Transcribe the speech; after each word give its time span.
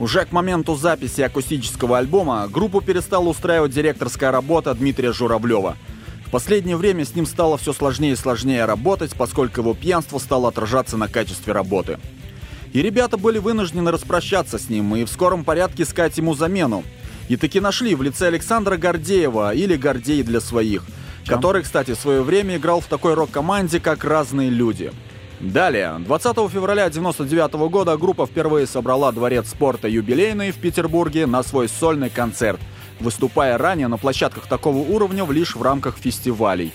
Уже 0.00 0.24
к 0.24 0.32
моменту 0.32 0.76
записи 0.76 1.20
акустического 1.20 1.98
альбома 1.98 2.48
группу 2.48 2.80
перестала 2.80 3.28
устраивать 3.28 3.72
директорская 3.72 4.32
работа 4.32 4.72
Дмитрия 4.72 5.12
Журавлева. 5.12 5.76
В 6.24 6.30
последнее 6.30 6.78
время 6.78 7.04
с 7.04 7.14
ним 7.14 7.26
стало 7.26 7.58
все 7.58 7.74
сложнее 7.74 8.12
и 8.12 8.16
сложнее 8.16 8.64
работать, 8.64 9.14
поскольку 9.14 9.60
его 9.60 9.74
пьянство 9.74 10.16
стало 10.18 10.48
отражаться 10.48 10.96
на 10.96 11.06
качестве 11.06 11.52
работы. 11.52 11.98
И 12.72 12.80
ребята 12.80 13.18
были 13.18 13.36
вынуждены 13.36 13.90
распрощаться 13.90 14.58
с 14.58 14.70
ним 14.70 14.96
и 14.96 15.04
в 15.04 15.10
скором 15.10 15.44
порядке 15.44 15.82
искать 15.82 16.16
ему 16.16 16.34
замену. 16.34 16.82
И 17.28 17.36
таки 17.36 17.60
нашли 17.60 17.94
в 17.94 18.02
лице 18.02 18.28
Александра 18.28 18.78
Гордеева 18.78 19.54
или 19.54 19.76
Гордей 19.76 20.22
для 20.22 20.40
своих, 20.40 20.82
который, 21.26 21.62
кстати, 21.62 21.92
в 21.92 21.98
свое 21.98 22.22
время 22.22 22.56
играл 22.56 22.80
в 22.80 22.86
такой 22.86 23.12
рок-команде, 23.12 23.80
как 23.80 24.02
«Разные 24.04 24.48
люди». 24.48 24.92
Далее, 25.40 25.96
20 26.00 26.36
февраля 26.50 26.84
1999 26.84 27.70
года 27.70 27.96
группа 27.96 28.26
впервые 28.26 28.66
собрала 28.66 29.10
Дворец 29.10 29.48
спорта 29.48 29.88
«Юбилейный» 29.88 30.50
в 30.50 30.58
Петербурге 30.58 31.24
на 31.24 31.42
свой 31.42 31.66
сольный 31.66 32.10
концерт, 32.10 32.60
выступая 33.00 33.56
ранее 33.56 33.88
на 33.88 33.96
площадках 33.96 34.46
такого 34.46 34.76
уровня 34.76 35.24
лишь 35.30 35.56
в 35.56 35.62
рамках 35.62 35.96
фестивалей. 35.96 36.72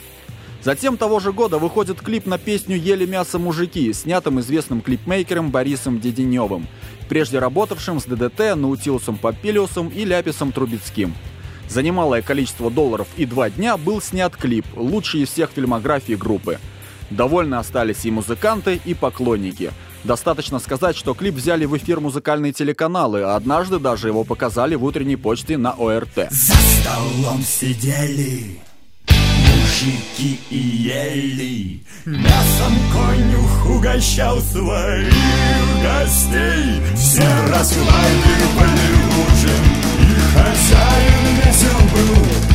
Затем 0.64 0.98
того 0.98 1.20
же 1.20 1.32
года 1.32 1.60
выходит 1.60 2.02
клип 2.02 2.26
на 2.26 2.40
песню 2.40 2.76
«Ели 2.76 3.06
мясо 3.06 3.38
мужики», 3.38 3.94
снятым 3.94 4.40
известным 4.40 4.82
клипмейкером 4.82 5.52
Борисом 5.52 6.00
Деденевым, 6.00 6.68
прежде 7.08 7.38
работавшим 7.38 8.00
с 8.00 8.06
ДДТ, 8.06 8.56
Наутилусом 8.56 9.18
Попилиусом 9.18 9.90
и 9.90 10.06
Ляписом 10.06 10.52
Трубецким. 10.52 11.14
За 11.70 11.84
немалое 11.84 12.24
количество 12.24 12.72
долларов 12.72 13.10
и 13.16 13.28
два 13.28 13.52
дня 13.52 13.78
был 13.78 14.02
снят 14.02 14.36
клип, 14.36 14.66
лучший 14.76 15.22
из 15.22 15.30
всех 15.30 15.52
фильмографий 15.52 16.16
группы– 16.16 16.58
Довольны 17.10 17.56
остались 17.56 18.06
и 18.06 18.12
музыканты, 18.12 18.80
и 18.84 18.94
поклонники. 18.94 19.72
Достаточно 20.04 20.60
сказать, 20.60 20.96
что 20.96 21.14
клип 21.14 21.36
взяли 21.36 21.66
в 21.66 21.76
эфир 21.78 22.00
музыкальные 22.00 22.54
телеканалы, 22.54 23.22
а 23.22 23.36
однажды 23.36 23.80
даже 23.80 24.08
его 24.08 24.24
показали 24.24 24.76
в 24.76 24.84
утренней 24.84 25.16
почте 25.16 25.58
на 25.58 25.72
ОРТ. 25.72 26.30
За 26.32 26.54
столом 26.54 27.42
сидели 27.42 28.60
мужики 29.76 30.40
и 30.50 30.58
ели 30.58 31.84
Мясом 32.06 32.74
конюх 32.94 33.78
угощал 33.78 34.40
своих 34.40 35.14
гостей 35.84 36.82
Все 36.96 37.28
расхваливали 37.52 38.94
ужин 39.28 39.64
И 40.00 40.16
хозяин 40.34 41.36
весел 41.44 41.80
был 41.92 42.55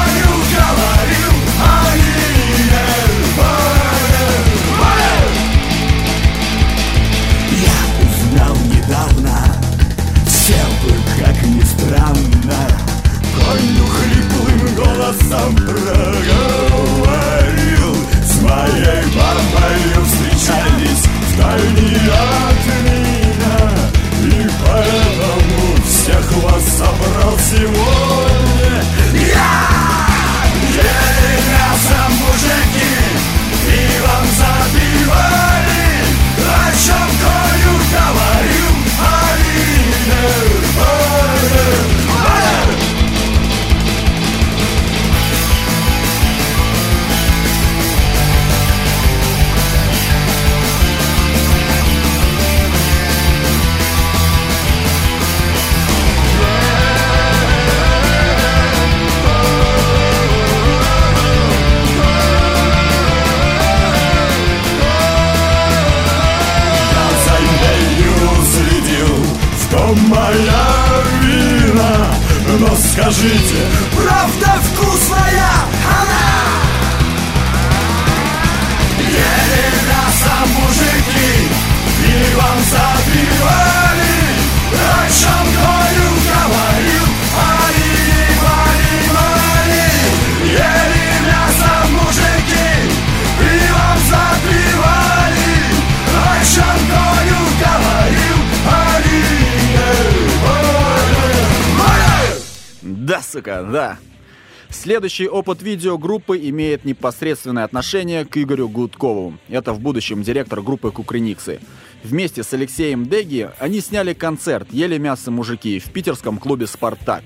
Следующий 105.01 105.29
опыт 105.29 105.63
видеогруппы 105.63 106.37
имеет 106.49 106.85
непосредственное 106.85 107.63
отношение 107.63 108.23
к 108.23 108.37
Игорю 108.37 108.69
Гудкову. 108.69 109.33
Это 109.49 109.73
в 109.73 109.79
будущем 109.79 110.21
директор 110.21 110.61
группы 110.61 110.91
Кукрыниксы. 110.91 111.59
Вместе 112.03 112.43
с 112.43 112.53
Алексеем 112.53 113.07
Деги 113.07 113.49
они 113.57 113.81
сняли 113.81 114.13
концерт 114.13 114.67
«Ели 114.71 114.99
мясо 114.99 115.31
мужики» 115.31 115.79
в 115.79 115.91
питерском 115.91 116.37
клубе 116.37 116.67
«Спартак». 116.67 117.23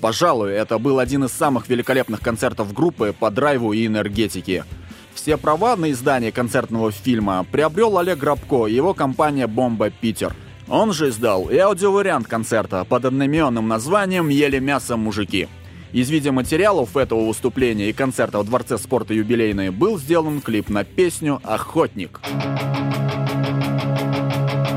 Пожалуй, 0.00 0.54
это 0.54 0.80
был 0.80 0.98
один 0.98 1.22
из 1.22 1.30
самых 1.30 1.68
великолепных 1.68 2.18
концертов 2.18 2.72
группы 2.72 3.14
по 3.16 3.30
драйву 3.30 3.72
и 3.72 3.86
энергетике. 3.86 4.64
Все 5.14 5.36
права 5.36 5.76
на 5.76 5.92
издание 5.92 6.32
концертного 6.32 6.90
фильма 6.90 7.46
приобрел 7.48 7.96
Олег 7.96 8.18
Грабко 8.18 8.66
и 8.66 8.74
его 8.74 8.92
компания 8.92 9.46
«Бомба 9.46 9.88
Питер». 9.90 10.34
Он 10.66 10.92
же 10.92 11.10
издал 11.10 11.48
и 11.48 11.58
аудиовариант 11.58 12.26
концерта 12.26 12.84
под 12.84 13.04
одноименным 13.04 13.68
названием 13.68 14.30
«Ели 14.30 14.58
мясо 14.58 14.96
мужики». 14.96 15.46
Из 15.94 16.10
видеоматериалов 16.10 16.96
этого 16.96 17.24
выступления 17.24 17.88
и 17.88 17.92
концерта 17.92 18.40
в 18.40 18.44
Дворце 18.44 18.78
спорта 18.78 19.14
юбилейный 19.14 19.70
был 19.70 19.96
сделан 19.96 20.40
клип 20.40 20.68
на 20.68 20.82
песню 20.82 21.40
«Охотник». 21.44 22.20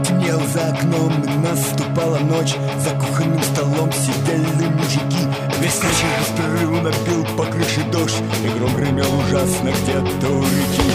Темнел 0.04 0.40
за 0.54 0.68
окном, 0.68 1.12
наступала 1.42 2.20
ночь 2.20 2.54
За 2.78 2.92
кухонным 2.92 3.42
столом 3.42 3.92
сидели 3.94 4.68
мужики 4.76 5.26
Весь 5.60 5.82
вечер 5.82 6.08
беспрерывно 6.20 6.92
бил 7.08 7.26
по 7.36 7.46
крыше 7.52 7.84
дождь 7.92 8.22
И 8.46 8.50
гром 8.60 8.76
гремел 8.76 9.20
ужасно 9.22 9.70
где-то 9.70 10.30
у 10.30 10.44
реки 10.44 10.92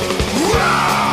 Уау! 0.53 1.12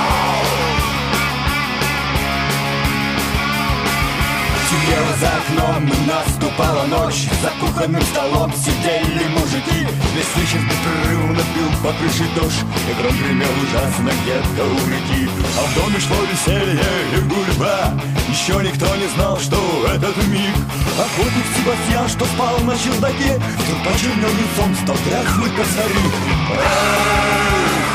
За 5.19 5.27
окном, 5.27 5.89
наступала 6.07 6.85
ночь. 6.85 7.27
За 7.41 7.49
кухонным 7.59 8.01
столом 8.01 8.51
сидели 8.53 9.27
мужики. 9.29 9.87
Весь 10.15 10.35
вечер 10.35 10.61
беспрерывно 10.65 11.43
бил 11.53 11.69
по 11.83 11.91
крыше 11.97 12.25
дождь. 12.35 12.63
И 12.89 12.93
гром 13.01 13.15
гремел 13.17 13.53
ужасно 13.63 14.11
где-то 14.23 14.63
у 14.65 14.79
реки. 14.87 15.29
А 15.57 15.61
в 15.67 15.75
доме 15.75 15.99
шло 15.99 16.17
веселье 16.31 16.91
и 17.15 17.19
гульба 17.21 18.01
Еще 18.29 18.53
никто 18.63 18.95
не 18.95 19.07
знал, 19.15 19.37
что 19.39 19.57
этот 19.93 20.15
миг. 20.27 20.55
Охотник 20.97 21.45
Себастьян, 21.55 22.09
что 22.09 22.25
спал 22.25 22.59
на 22.59 22.77
чердаке 22.77 23.39
Вдруг 23.59 23.83
почернел 23.85 24.29
лицом, 24.29 24.75
стал 24.83 24.97
дряхлый 25.05 25.51
косарик 25.51 26.13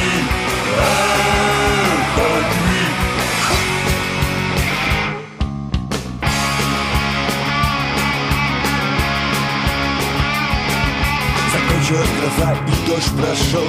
Закончилась 11.92 12.10
гроза 12.20 12.56
и 12.56 12.88
дождь 12.88 13.12
прошел. 13.18 13.68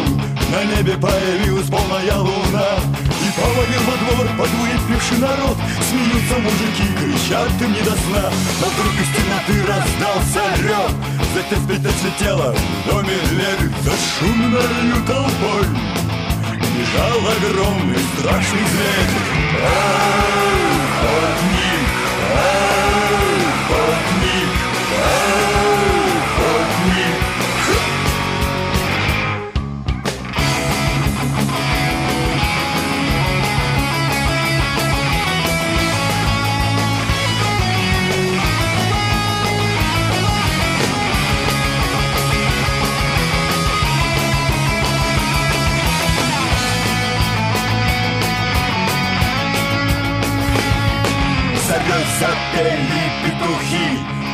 На 0.52 0.60
небе 0.64 0.94
появилась 0.96 1.68
полная 1.68 2.16
луна. 2.18 2.78
И 3.20 3.28
Повалил 3.34 3.82
во 3.86 3.96
двор 3.96 4.26
подвыпивший 4.38 5.18
народ. 5.18 5.56
Смеются 5.88 6.38
мужики, 6.38 6.86
кричат 6.98 7.50
им 7.60 7.72
не 7.72 7.80
до 7.80 7.90
сна. 7.90 8.30
Но 8.60 8.66
вдруг 8.68 8.94
из 8.94 9.08
темноты 9.16 9.54
раздался 9.66 10.42
рев 10.62 10.92
Затем 11.34 11.60
встретилось 11.60 11.96
отлетело 11.96 12.54
в 12.54 12.88
доме 12.88 13.16
Леры 13.32 13.68
За 13.82 13.92
шумною 14.18 14.98
толпой. 15.06 15.66
Бежал 16.60 17.18
огромный 17.18 18.02
страшный 18.18 18.64
зверь. 18.70 19.12
Охотник, 20.92 21.86
охотник, 22.30 23.02
охотник 24.90 25.51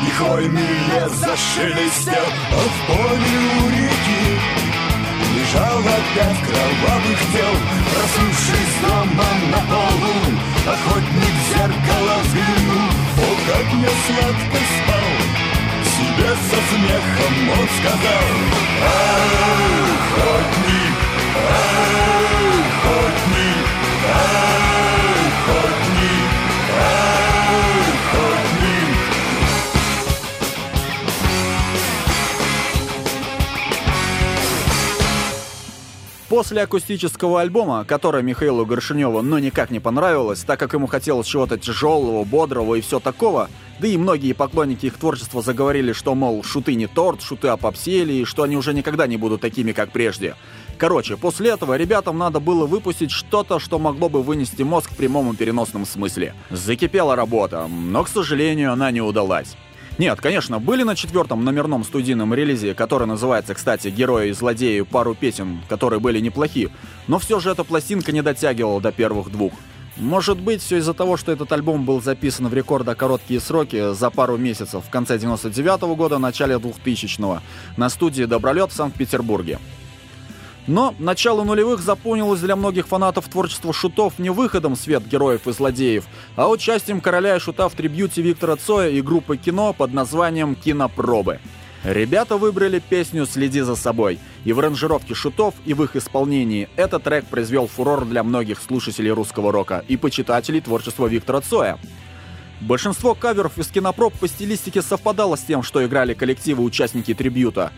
И 0.06 0.11
хвойный 0.11 0.75
лес 0.89 1.12
зашелестел 1.12 2.27
А 2.53 2.56
в 2.56 2.79
поле 2.87 3.39
у 3.61 3.69
реки 3.69 4.25
Лежал 5.35 5.79
опять 5.79 6.41
кровавых 6.47 7.21
тел. 7.33 7.55
Проснувшись 7.93 8.77
дома 8.83 9.31
на 9.50 9.61
полу 9.71 10.19
Охотник 10.69 11.35
в 11.35 11.49
зеркало 11.49 12.17
взглянул. 12.25 12.91
О, 13.17 13.29
как 13.49 13.67
мне 13.73 13.89
сладко 14.06 14.59
спал! 14.77 15.11
Себе 15.83 16.31
со 16.35 16.59
смехом 16.69 17.37
он 17.59 17.67
сказал. 17.79 18.29
Охотник, 19.99 20.97
охотник, 21.49 22.69
охотник 24.05 24.68
После 36.38 36.62
акустического 36.62 37.40
альбома, 37.40 37.85
который 37.85 38.23
Михаилу 38.23 38.64
Горшиневу 38.64 39.23
ну 39.23 39.38
никак 39.38 39.73
не 39.73 39.81
понравилось, 39.81 40.44
так 40.44 40.61
как 40.61 40.73
ему 40.73 40.87
хотелось 40.87 41.26
чего-то 41.26 41.58
тяжелого, 41.58 42.23
бодрого 42.23 42.76
и 42.76 42.81
все 42.81 43.00
такого, 43.00 43.50
да 43.81 43.88
и 43.88 43.96
многие 43.96 44.35
поклонники 44.35 44.87
их 44.87 44.99
творчества 44.99 45.43
заговорили, 45.43 45.93
что, 45.93 46.14
мол, 46.14 46.44
шуты 46.44 46.76
не 46.76 46.87
торт, 46.87 47.23
шуты 47.23 47.49
опопсели, 47.49 48.12
и 48.12 48.25
что 48.25 48.44
они 48.44 48.56
уже 48.56 48.73
никогда 48.73 49.08
не 49.08 49.17
будут 49.17 49.40
такими, 49.40 49.73
как 49.73 49.90
прежде. 49.90 50.37
Короче, 50.79 51.17
после 51.17 51.50
этого 51.50 51.76
ребятам 51.76 52.19
надо 52.19 52.38
было 52.38 52.67
выпустить 52.67 53.11
что-то, 53.11 53.58
что 53.58 53.81
могло 53.81 54.08
бы 54.08 54.23
вынести 54.23 54.62
мозг 54.62 54.93
в 54.93 54.96
прямом 54.96 55.32
и 55.32 55.37
переносном 55.37 55.85
смысле. 55.87 56.35
Закипела 56.50 57.17
работа, 57.17 57.67
но, 57.67 58.05
к 58.05 58.08
сожалению, 58.08 58.73
она 58.73 58.93
не 58.93 59.00
удалась. 59.00 59.56
Нет, 59.99 60.21
конечно, 60.21 60.61
были 60.61 60.85
на 60.85 60.95
четвертом 60.95 61.45
номерном 61.45 61.83
студийном 61.83 62.33
релизе, 62.33 62.73
который 62.73 63.09
называется, 63.09 63.55
кстати, 63.55 63.89
«Герои 63.89 64.29
и 64.29 64.33
злодеи», 64.33 64.83
пару 64.83 65.17
песен, 65.17 65.61
которые 65.69 65.99
были 65.99 66.21
неплохи, 66.21 66.71
но 67.09 67.19
все 67.19 67.41
же 67.41 67.50
эта 67.50 67.65
пластинка 67.65 68.12
не 68.12 68.23
дотягивала 68.23 68.81
до 68.81 68.93
первых 68.93 69.33
двух. 69.33 69.53
Может 69.97 70.39
быть, 70.39 70.62
все 70.62 70.77
из-за 70.77 70.95
того, 70.95 71.17
что 71.17 71.33
этот 71.33 71.50
альбом 71.50 71.85
был 71.85 72.00
записан 72.00 72.47
в 72.47 72.55
рекордо 72.55 72.95
короткие 72.95 73.41
сроки 73.41 73.93
за 73.93 74.11
пару 74.11 74.37
месяцев 74.37 74.85
в 74.87 74.91
конце 74.91 75.19
99 75.19 75.83
-го 75.83 75.97
года, 75.97 76.19
начале 76.19 76.55
2000-го 76.55 77.41
на 77.77 77.89
студии 77.89 78.23
«Добролет» 78.23 78.71
в 78.71 78.77
Санкт-Петербурге. 78.77 79.59
Но 80.69 80.94
начало 80.99 81.44
нулевых 81.44 81.81
запомнилось 81.81 82.41
для 82.41 82.55
многих 82.55 82.88
фанатов 82.88 83.26
творчества 83.29 83.73
шутов 83.73 84.19
не 84.19 84.29
выходом 84.29 84.76
в 84.76 84.79
свет 84.79 85.03
героев 85.09 85.49
и 85.49 85.53
злодеев, 85.53 86.05
а 86.37 86.49
участием 86.50 87.00
короля 87.00 87.37
и 87.37 87.38
шута 87.41 87.70
в 87.70 87.75
трибьюте 87.75 88.20
Виктора 88.20 88.56
Цоя 88.56 88.91
и 88.91 89.00
группы 89.00 89.38
кино 89.38 89.73
под 89.73 89.94
названием 89.94 90.55
«Кинопробы». 90.55 91.41
Ребята 91.85 92.37
выбрали 92.37 92.81
песню 92.87 93.25
«Следи 93.25 93.62
за 93.62 93.76
собой», 93.76 94.19
и 94.44 94.53
в 94.53 94.59
аранжировке 94.59 95.15
шутов 95.15 95.55
и 95.65 95.73
в 95.73 95.82
их 95.82 95.97
исполнении 95.97 96.69
этот 96.76 97.05
трек 97.05 97.25
произвел 97.25 97.67
фурор 97.67 98.05
для 98.05 98.23
многих 98.23 98.61
слушателей 98.61 99.11
русского 99.11 99.53
рока 99.53 99.82
и 99.88 99.97
почитателей 99.97 100.61
творчества 100.61 101.06
Виктора 101.06 101.41
Цоя. 101.41 101.79
Большинство 102.61 103.14
каверов 103.14 103.56
из 103.56 103.69
кинопроб 103.69 104.12
по 104.19 104.29
стилистике 104.29 104.82
совпадало 104.82 105.37
с 105.37 105.41
тем, 105.41 105.62
что 105.62 105.87
играли 105.87 106.12
коллективы 106.12 106.62
участники 106.62 107.14
трибьюта. 107.14 107.73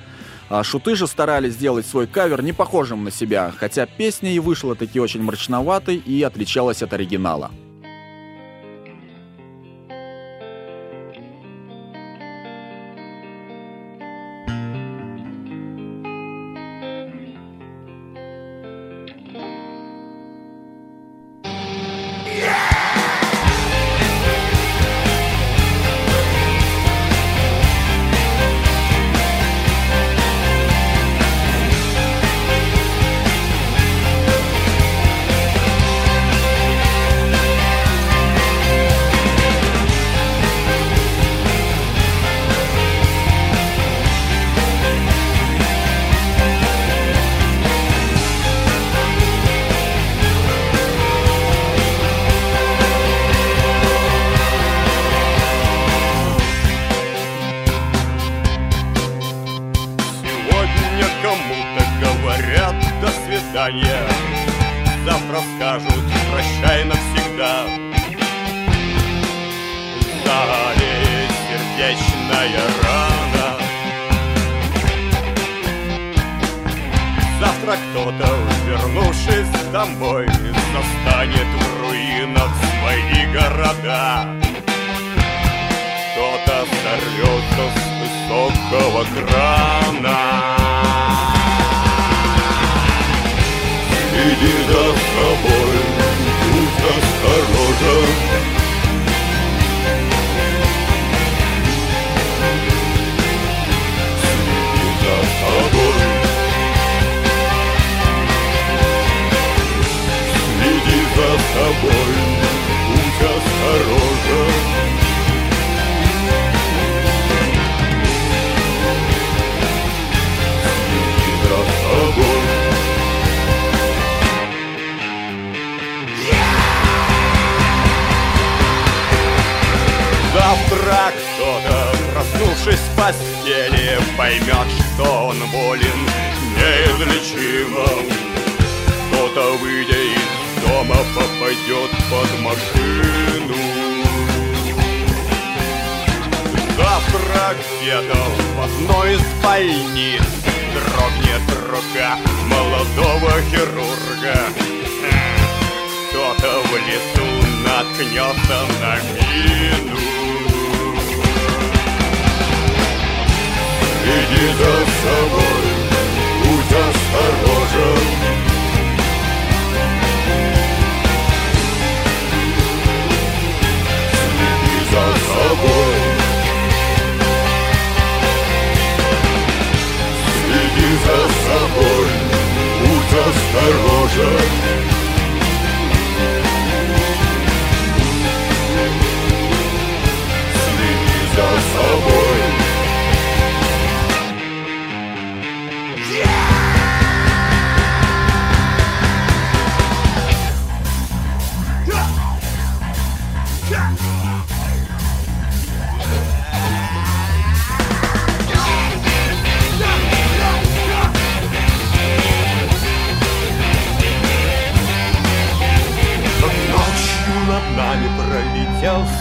А 0.50 0.64
шуты 0.64 0.96
же 0.96 1.06
старались 1.06 1.54
сделать 1.54 1.86
свой 1.86 2.08
кавер 2.08 2.42
не 2.42 2.52
похожим 2.52 3.04
на 3.04 3.12
себя, 3.12 3.52
хотя 3.56 3.86
песня 3.86 4.32
и 4.32 4.40
вышла 4.40 4.74
таки 4.74 4.98
очень 4.98 5.22
мрачноватой 5.22 5.96
и 5.96 6.22
отличалась 6.24 6.82
от 6.82 6.92
оригинала. 6.92 7.52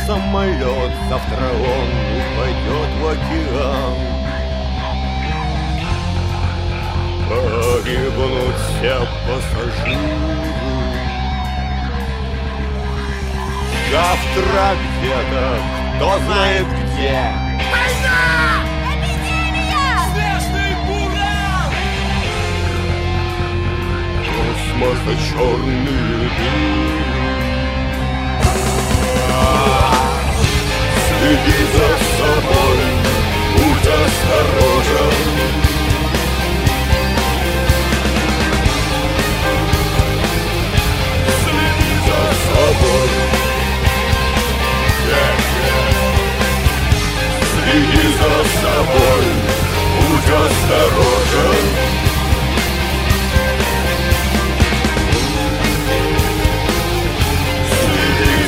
Самолет 0.10 0.92
Завтра 1.08 1.50
он 1.54 1.88
упадет 2.18 2.92
в 3.00 3.08
океан 3.13 3.96
Погибнут 7.30 8.56
все 8.56 9.08
пассажиры 9.28 10.50
Завтра 13.92 14.75
где-то, 14.82 15.60
кто 15.96 16.18
знает 16.25 16.66
где 16.66 17.22
Война! 17.70 18.66
Эпидемия! 18.96 19.89
Снежный 20.12 20.74
буран! 20.88 21.72
Космоса 24.25 25.13
черные 25.30 26.30
дыры 26.39 27.09
Следи 31.08 31.60
за 31.74 31.89
собой, 32.17 32.79
будь 33.55 33.88
осторожен 33.88 35.15
Следи 41.43 41.93
за 42.08 42.24
собой. 42.46 43.10
Следи 47.51 48.08
за 48.17 48.36
собой, 48.62 49.25
будь 50.00 50.31
осторожен 50.46 52.09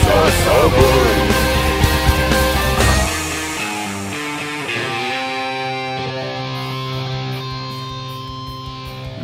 за 0.02 0.32
собой 0.46 1.32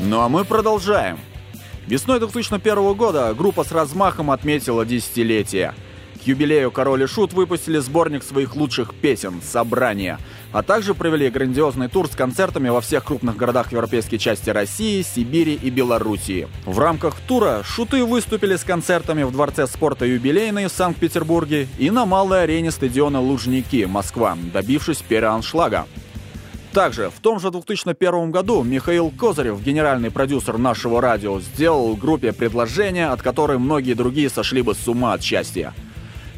Ну 0.08 0.22
а 0.22 0.30
мы 0.30 0.46
продолжаем. 0.46 1.20
Весной 1.86 2.20
2001 2.20 2.94
года 2.94 3.34
группа 3.34 3.66
с 3.66 3.72
размахом 3.74 4.32
отметила 4.32 4.86
десятилетие. 4.86 5.74
Юбилею 6.28 6.72
Король 6.72 7.04
и 7.04 7.08
Шут 7.08 7.32
выпустили 7.32 7.78
сборник 7.78 8.24
своих 8.24 8.56
лучших 8.56 8.94
песен 8.94 9.42
«Собрание», 9.42 10.20
а 10.52 10.62
также 10.62 10.94
провели 10.94 11.30
грандиозный 11.30 11.88
тур 11.88 12.08
с 12.08 12.16
концертами 12.16 12.70
во 12.70 12.82
всех 12.82 13.06
крупных 13.06 13.38
городах 13.38 13.72
европейской 13.72 14.18
части 14.18 14.50
России, 14.50 15.02
Сибири 15.02 15.54
и 15.54 15.70
Белоруссии. 15.70 16.48
В 16.66 16.80
рамках 16.80 17.16
тура 17.28 17.62
Шуты 17.64 18.04
выступили 18.04 18.56
с 18.58 18.64
концертами 18.64 19.24
в 19.24 19.32
Дворце 19.32 19.68
спорта 19.68 20.06
«Юбилейный» 20.06 20.68
в 20.68 20.72
Санкт-Петербурге 20.72 21.68
и 21.78 21.90
на 21.90 22.06
малой 22.06 22.44
арене 22.44 22.72
стадиона 22.72 23.22
«Лужники» 23.22 23.86
Москва, 23.86 24.38
добившись 24.54 24.98
переаншлага. 24.98 25.86
Также 26.74 27.10
в 27.10 27.20
том 27.22 27.40
же 27.40 27.50
2001 27.50 28.32
году 28.32 28.62
Михаил 28.64 29.10
Козырев, 29.10 29.64
генеральный 29.64 30.12
продюсер 30.12 30.58
нашего 30.58 31.02
радио, 31.02 31.40
сделал 31.40 31.96
группе 31.96 32.34
предложение, 32.34 33.08
от 33.08 33.22
которой 33.22 33.58
многие 33.58 33.94
другие 33.94 34.30
сошли 34.30 34.62
бы 34.62 34.76
с 34.76 34.88
ума 34.88 35.14
от 35.14 35.24
счастья. 35.24 35.74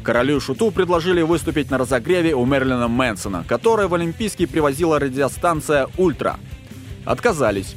Королю 0.02 0.40
Шуту 0.40 0.70
предложили 0.70 1.20
выступить 1.20 1.70
на 1.70 1.76
разогреве 1.76 2.34
у 2.34 2.46
Мерлина 2.46 2.88
Мэнсона, 2.88 3.44
который 3.46 3.86
в 3.86 3.94
Олимпийский 3.94 4.46
привозила 4.46 4.98
радиостанция 4.98 5.88
«Ультра». 5.98 6.36
Отказались. 7.04 7.76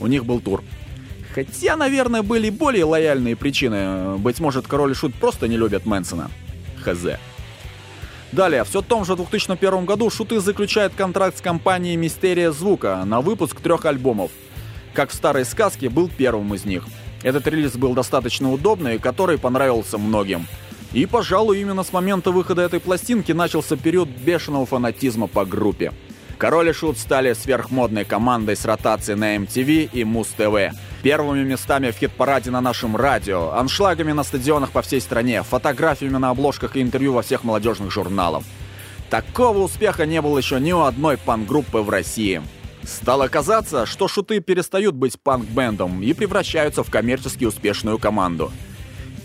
У 0.00 0.06
них 0.08 0.24
был 0.24 0.40
тур. 0.40 0.64
Хотя, 1.32 1.76
наверное, 1.76 2.22
были 2.22 2.50
более 2.50 2.84
лояльные 2.84 3.36
причины. 3.36 4.18
Быть 4.18 4.40
может, 4.40 4.66
Король 4.66 4.92
и 4.92 4.94
Шут 4.94 5.14
просто 5.14 5.46
не 5.46 5.56
любят 5.56 5.86
Мэнсона. 5.86 6.30
Хз. 6.82 7.06
Далее, 8.32 8.64
все 8.64 8.80
в 8.80 8.86
том 8.86 9.04
же 9.04 9.14
2001 9.14 9.84
году 9.84 10.10
Шуты 10.10 10.40
заключают 10.40 10.94
контракт 10.94 11.38
с 11.38 11.40
компанией 11.40 11.96
Мистерия 11.96 12.50
Звука 12.50 13.02
на 13.04 13.20
выпуск 13.20 13.60
трех 13.60 13.84
альбомов. 13.84 14.32
Как 14.92 15.10
в 15.10 15.14
старой 15.14 15.44
сказке, 15.44 15.88
был 15.88 16.08
первым 16.08 16.52
из 16.54 16.64
них. 16.64 16.84
Этот 17.22 17.46
релиз 17.46 17.72
был 17.72 17.94
достаточно 17.94 18.52
удобный, 18.52 18.98
который 18.98 19.38
понравился 19.38 19.98
многим. 19.98 20.46
И, 20.92 21.06
пожалуй, 21.06 21.60
именно 21.60 21.84
с 21.84 21.92
момента 21.92 22.32
выхода 22.32 22.62
этой 22.62 22.80
пластинки 22.80 23.32
начался 23.32 23.76
период 23.76 24.08
бешеного 24.08 24.66
фанатизма 24.66 25.28
по 25.28 25.44
группе. 25.44 25.92
Король 26.36 26.70
и 26.70 26.72
Шут 26.72 26.98
стали 26.98 27.34
сверхмодной 27.34 28.04
командой 28.04 28.56
с 28.56 28.64
ротацией 28.64 29.18
на 29.18 29.36
MTV 29.36 29.90
и 29.92 30.04
Муз-ТВ. 30.04 30.74
Первыми 31.02 31.44
местами 31.44 31.90
в 31.90 31.96
хит-параде 31.96 32.50
на 32.50 32.60
нашем 32.60 32.96
радио, 32.96 33.50
аншлагами 33.52 34.12
на 34.12 34.24
стадионах 34.24 34.70
по 34.70 34.82
всей 34.82 35.00
стране, 35.00 35.42
фотографиями 35.42 36.16
на 36.16 36.30
обложках 36.30 36.76
и 36.76 36.82
интервью 36.82 37.12
во 37.12 37.22
всех 37.22 37.44
молодежных 37.44 37.90
журналах. 37.90 38.42
Такого 39.10 39.58
успеха 39.58 40.06
не 40.06 40.22
было 40.22 40.38
еще 40.38 40.58
ни 40.58 40.72
у 40.72 40.80
одной 40.80 41.18
панк-группы 41.18 41.78
в 41.78 41.90
России. 41.90 42.42
Стало 42.84 43.28
казаться, 43.28 43.84
что 43.84 44.08
шуты 44.08 44.40
перестают 44.40 44.94
быть 44.94 45.20
панк-бендом 45.20 46.02
и 46.02 46.12
превращаются 46.14 46.82
в 46.82 46.90
коммерчески 46.90 47.44
успешную 47.44 47.98
команду. 47.98 48.50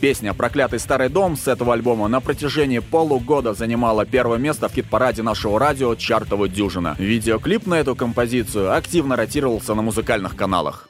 Песня 0.05 0.35
«Проклятый 0.35 0.77
старый 0.77 1.09
дом» 1.09 1.35
с 1.35 1.47
этого 1.47 1.73
альбома 1.73 2.07
на 2.07 2.21
протяжении 2.21 2.77
полугода 2.77 3.55
занимала 3.55 4.05
первое 4.05 4.37
место 4.37 4.69
в 4.69 4.73
хит-параде 4.73 5.23
нашего 5.23 5.59
радио 5.59 5.95
«Чартова 5.95 6.47
дюжина». 6.47 6.95
Видеоклип 6.99 7.65
на 7.65 7.73
эту 7.73 7.95
композицию 7.95 8.75
активно 8.77 9.15
ротировался 9.15 9.73
на 9.73 9.81
музыкальных 9.81 10.35
каналах. 10.35 10.89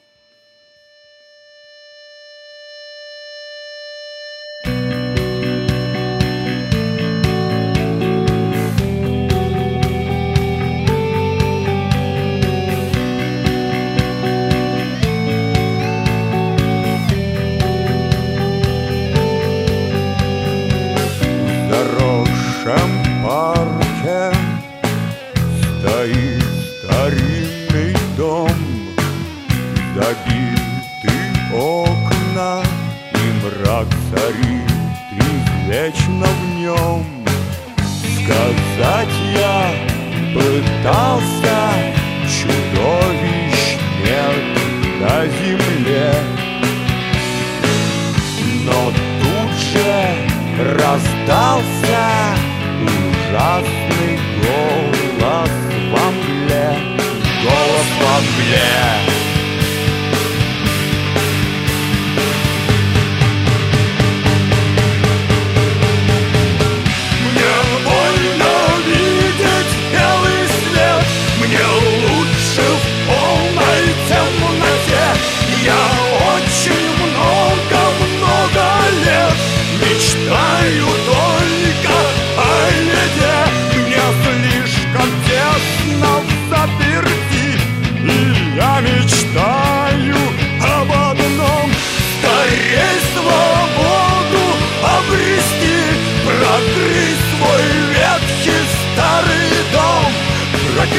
остался 40.85 41.93
чудовищ 42.27 43.77
нет 44.03 45.01
на 45.01 45.25
земле. 45.27 46.13
Но 48.65 48.91
тут 49.21 49.51
же 49.57 50.73
раздался 50.77 52.35
ужасный 52.81 54.19
голос 54.41 55.49
во 55.91 56.11
мгле. 56.11 56.77
Голос 57.43 57.89
во 58.01 58.19
мгле. 58.19 59.04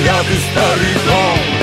Проклятый 0.07 0.39
старый 0.39 0.95
дом 1.05 1.56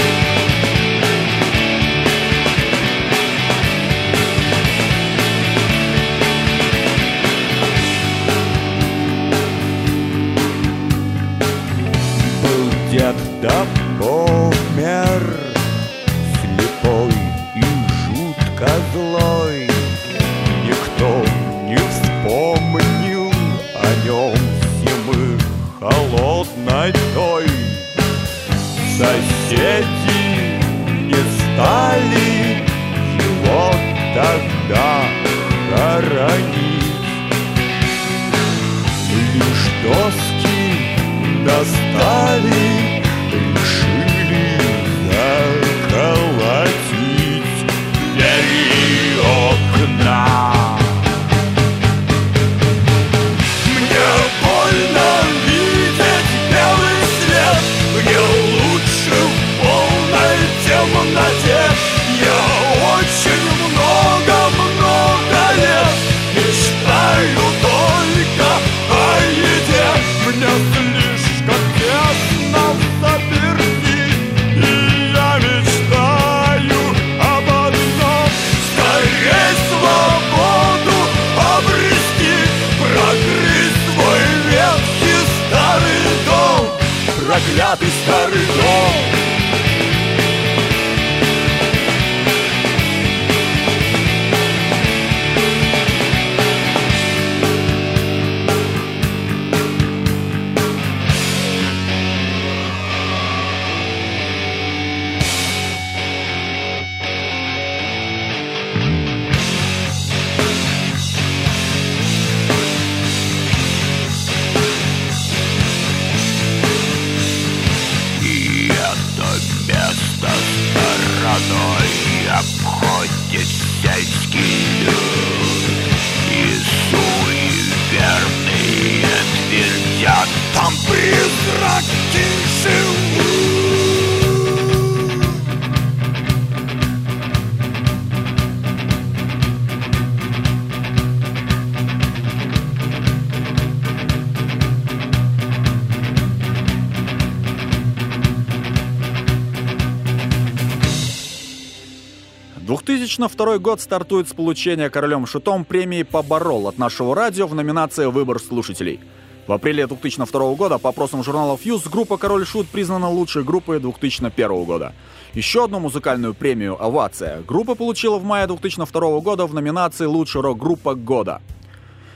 2002 153.43 153.57
год 153.57 153.81
стартует 153.81 154.29
с 154.29 154.33
получения 154.33 154.89
королем 154.89 155.25
Шутом 155.25 155.65
премии 155.65 156.03
«Поборол» 156.03 156.69
от 156.69 156.77
нашего 156.77 157.13
радио 157.13 157.45
в 157.45 157.53
номинации 157.53 158.05
«Выбор 158.05 158.39
слушателей». 158.39 159.01
В 159.47 159.51
апреле 159.51 159.85
2002 159.85 160.53
года 160.53 160.77
по 160.77 160.91
опросам 160.91 161.25
журнала 161.25 161.57
Fuse 161.57 161.89
группа 161.89 162.17
«Король 162.17 162.45
Шут» 162.45 162.69
признана 162.69 163.09
лучшей 163.09 163.43
группой 163.43 163.81
2001 163.81 164.63
года. 164.63 164.93
Еще 165.33 165.65
одну 165.65 165.79
музыкальную 165.79 166.33
премию 166.33 166.81
«Овация» 166.81 167.41
группа 167.41 167.75
получила 167.75 168.17
в 168.17 168.23
мае 168.23 168.47
2002 168.47 169.19
года 169.19 169.45
в 169.45 169.53
номинации 169.53 170.05
«Лучшая 170.05 170.43
рок-группа 170.43 170.95
года». 170.95 171.41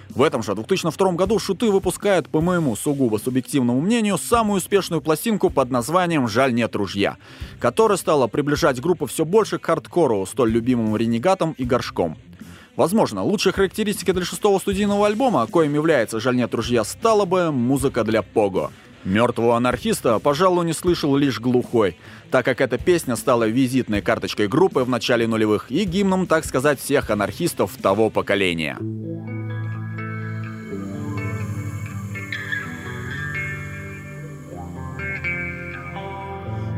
В 0.10 0.24
этом 0.24 0.42
же 0.42 0.56
2002 0.56 1.14
году 1.14 1.38
Шуты 1.40 1.70
выпускают, 1.70 2.30
по 2.30 2.42
моему 2.42 2.76
сугубо 2.76 3.18
субъективному 3.18 3.82
мнению, 3.82 4.18
самую 4.18 4.58
успешную 4.58 5.02
пластинку 5.02 5.50
под 5.50 5.70
названием 5.70 6.28
«Жаль 6.28 6.54
нет 6.54 6.76
ружья», 6.76 7.18
которая 7.60 7.98
стала 7.98 8.28
приближать 8.28 8.82
группу 8.82 9.06
все 9.06 9.26
больше 9.26 9.60
к 9.60 9.66
хардкору, 9.66 10.26
столь 10.26 10.52
любимым 10.52 10.96
ренегатом 10.96 11.54
и 11.58 11.66
горшком. 11.66 12.18
Возможно, 12.76 13.24
лучшей 13.24 13.54
характеристикой 13.54 14.14
для 14.14 14.24
шестого 14.24 14.60
студийного 14.60 15.08
альбома, 15.08 15.48
коим 15.48 15.74
является 15.74 16.20
«Жаль 16.20 16.36
нет 16.36 16.54
ружья», 16.54 16.84
стала 16.84 17.26
бы 17.26 17.52
музыка 17.52 18.04
для 18.04 18.22
пого. 18.22 18.72
Мертвого 19.04 19.56
анархиста, 19.56 20.20
пожалуй, 20.20 20.66
не 20.66 20.74
слышал 20.74 21.16
лишь 21.16 21.40
глухой, 21.40 21.98
так 22.30 22.44
как 22.46 22.60
эта 22.60 22.78
песня 22.78 23.16
стала 23.16 23.48
визитной 23.48 24.02
карточкой 24.02 24.48
группы 24.48 24.84
в 24.84 24.90
начале 24.90 25.28
нулевых 25.28 25.72
и 25.72 25.86
гимном, 25.86 26.28
так 26.28 26.46
сказать, 26.46 26.80
всех 26.80 27.10
анархистов 27.10 27.72
того 27.82 28.10
поколения. 28.10 28.78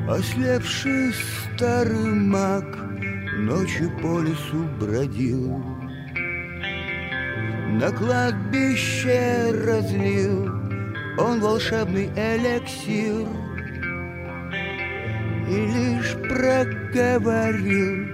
Ослепший 0.09 1.13
старый 1.13 2.13
маг 2.13 2.65
Ночью 3.37 3.91
по 4.01 4.19
лесу 4.21 4.63
бродил 4.79 5.63
На 7.79 7.91
кладбище 7.91 9.51
разлил 9.51 10.45
Он 11.19 11.39
волшебный 11.39 12.07
эликсир 12.15 13.27
И 15.47 15.67
лишь 15.75 16.13
проговорил 16.27 18.07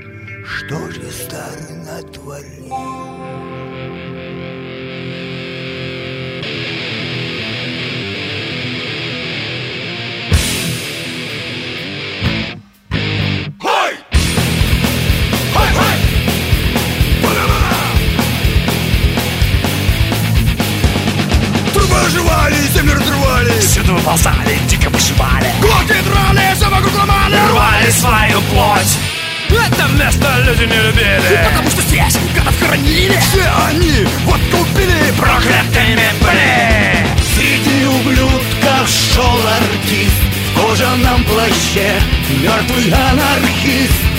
Что 0.43 0.91
же 0.91 1.09
старый 1.09 1.77
натворил 1.85 3.14
рвали, 22.13 22.55
землю 22.73 22.95
разрывали 22.95 23.59
Всюду 23.59 23.95
выползали, 23.95 24.57
дико 24.67 24.89
вышивали 24.89 25.47
Глотки 25.61 25.95
драли, 26.03 26.53
все 26.55 26.69
вокруг 26.69 26.93
ломали. 26.97 27.37
Рвали 27.49 27.89
свою 27.91 28.41
плоть. 28.41 28.97
Это 29.49 29.87
место 29.93 30.27
люди 30.45 30.63
не 30.63 30.75
любили. 30.75 31.39
Потому 31.49 31.69
что 31.69 31.81
здесь 31.81 32.17
гадов 32.35 32.59
хоронили 32.59 33.17
Все 33.17 33.45
они 33.67 34.05
вот 34.25 34.41
купили 34.51 35.11
Проклятыми 35.17 36.09
были. 36.21 37.07
Среди 37.35 37.85
ублюдков 37.85 38.87
шел 38.87 39.39
артист. 39.47 40.21
В 40.51 40.61
кожаном 40.61 41.23
плаще 41.25 42.01
Мертвый 42.41 42.91
анархист 42.91 44.14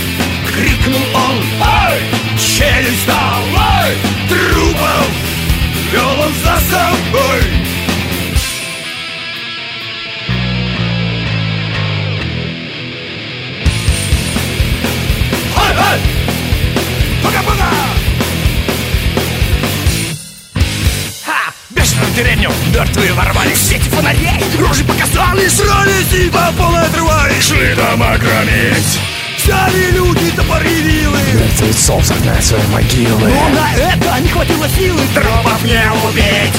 Срались 26.26 26.28
и 26.28 26.30
по 26.30 26.52
полной 26.52 26.86
отрывались 26.86 27.42
шли 27.42 27.74
дома 27.74 28.16
громить 28.18 28.98
Взяли 29.38 29.90
люди 29.92 30.30
топоры 30.32 30.68
вилы 30.68 31.18
Мертвецов 31.34 32.04
загнать 32.04 32.44
свои 32.44 32.62
могилы 32.72 33.28
Но 33.30 33.48
на 33.50 33.74
это 33.74 34.20
не 34.20 34.28
хватило 34.28 34.68
силы 34.68 35.00
Тропов 35.14 35.62
не 35.64 35.80
убить 36.08 36.54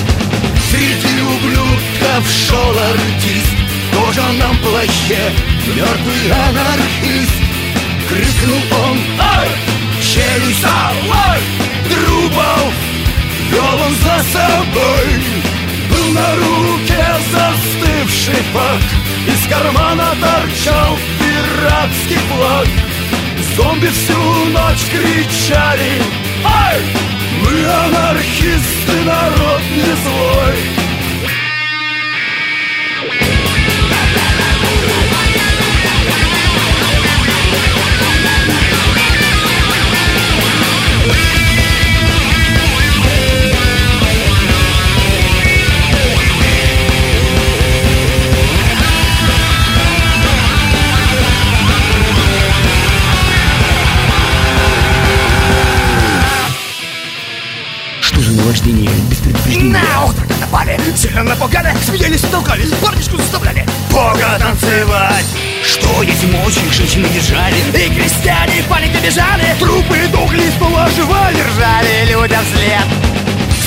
Среди 0.70 1.22
ублюдков 1.22 2.28
шел 2.30 2.80
артист 2.80 3.54
В 3.92 4.06
кожаном 4.06 4.58
плаще 4.60 5.32
Мертвый 5.76 6.32
анархист. 6.32 7.32
Крикнул 8.10 8.62
он 8.86 8.98
Ай! 9.20 9.48
Челюсть 10.02 10.64
Ай! 10.64 11.42
Трупов 11.90 12.74
Вел 13.52 13.82
он 13.86 13.96
за 13.96 14.24
собой 14.32 15.47
Был 15.90 16.12
на 16.12 16.36
руке 16.36 17.06
застывший 17.32 18.44
факт 18.54 18.92
Из 19.28 19.48
кармана 19.48 20.16
торчал 20.22 20.98
пиратский 21.20 22.20
флаг. 22.30 22.68
Зомби 23.56 23.88
всю 23.88 24.46
ночь 24.52 24.86
кричали 24.92 26.02
Ай! 26.44 26.82
Мы 27.44 27.66
анархисты, 27.66 29.04
народ 29.06 29.62
не 29.76 29.96
злой 30.04 30.87
Наваждение 58.58 58.90
без 59.10 59.18
предупреждения? 59.20 59.72
На 59.72 60.06
утро 60.06 60.26
напали, 60.40 60.80
сильно 60.96 61.22
напугали. 61.22 61.76
Смеялись 61.86 62.24
и 62.24 62.28
толкались, 62.28 62.70
парничку 62.82 63.18
заставляли. 63.18 63.66
Бога 63.92 64.40
танцевать. 64.40 65.26
Что 65.64 66.02
если 66.02 66.26
мочи 66.28 66.60
женщины 66.72 67.08
держали 67.10 67.56
И 67.74 67.90
крестьяне 67.94 68.64
в 68.64 68.66
панике 68.66 68.98
бежали. 69.04 69.56
Трупы 69.60 70.08
дохли, 70.12 70.50
снова 70.58 70.86
оживали 70.86 71.36
Ржали 71.42 72.12
людям 72.12 72.44
вслед 72.46 72.86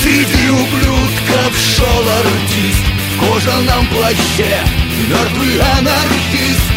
Среди 0.01 0.49
ублюдков 0.49 1.53
шел 1.55 2.03
артист. 2.19 2.83
В 3.15 3.19
кожаном 3.19 3.87
плаще 3.87 4.57
Мертвый 5.07 5.61
анархист. 5.77 6.67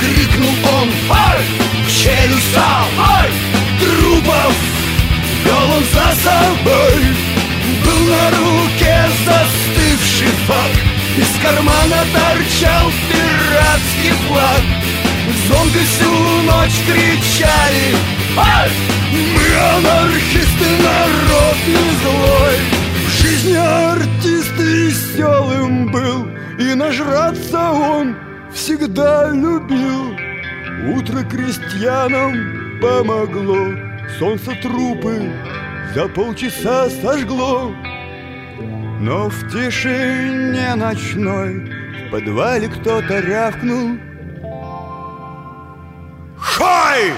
Крикнул 0.00 0.54
он 0.80 0.90
Ай! 1.10 1.44
Челюсть 1.88 2.56
Ай! 2.56 3.30
Трупов 3.78 4.54
Вел 5.44 5.70
он 5.76 5.84
за 5.84 6.22
собой 6.22 7.14
на 8.14 8.30
руке 8.30 8.96
застывший 9.26 10.34
факт. 10.46 10.82
Из 11.16 11.42
кармана 11.42 12.04
торчал 12.12 12.90
пиратский 13.08 14.14
флаг. 14.26 14.62
Зомби 15.48 15.78
всю 15.78 16.10
ночь 16.42 16.80
кричали 16.86 17.96
Ай! 18.36 18.70
Мы 19.12 19.46
анархисты, 19.76 20.68
народ 20.82 21.56
не 21.66 21.84
злой 22.02 22.56
В 23.06 23.22
жизни 23.22 23.54
артист 23.54 24.52
веселым 24.58 25.90
был 25.90 26.28
И 26.58 26.74
нажраться 26.74 27.70
он 27.70 28.16
всегда 28.52 29.30
любил. 29.30 30.16
Утро 30.94 31.22
крестьянам 31.24 32.80
помогло 32.80 33.68
Солнце 34.18 34.52
трупы 34.62 35.32
за 35.94 36.08
полчаса 36.08 36.90
сожгло 36.90 37.72
Но 39.04 39.28
в 39.28 39.52
тишине 39.52 40.74
ночной 40.76 41.70
В 42.06 42.10
подвале 42.10 42.68
кто-то 42.68 43.20
рявкнул 43.20 43.98
Хай! 46.38 47.12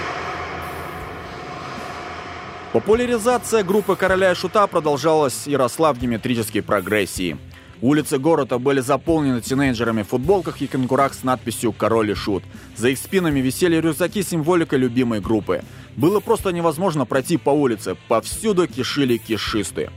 Популяризация 2.73 3.63
группы 3.63 3.95
«Короля 3.95 4.33
и 4.33 4.35
Шута» 4.35 4.67
продолжалась 4.67 5.45
в 5.45 5.47
ярослав-геометрической 5.47 6.61
прогрессии. 6.61 7.37
Улицы 7.81 8.19
города 8.19 8.59
были 8.59 8.81
заполнены 8.81 9.41
тинейджерами 9.41 10.03
в 10.03 10.09
футболках 10.09 10.61
и 10.61 10.67
кенгурах 10.67 11.15
с 11.15 11.23
надписью 11.23 11.73
«Король 11.73 12.11
и 12.11 12.15
Шут». 12.15 12.43
За 12.75 12.89
их 12.89 12.99
спинами 12.99 13.39
висели 13.39 13.77
рюкзаки 13.77 14.25
с 14.25 14.31
символикой 14.31 14.81
любимой 14.81 15.21
группы. 15.21 15.63
Было 15.95 16.19
просто 16.19 16.51
невозможно 16.51 17.07
пройти 17.07 17.37
по 17.37 17.51
улице, 17.51 17.97
повсюду 18.09 18.67
кишили 18.67 19.19
кишисты. 19.19 19.91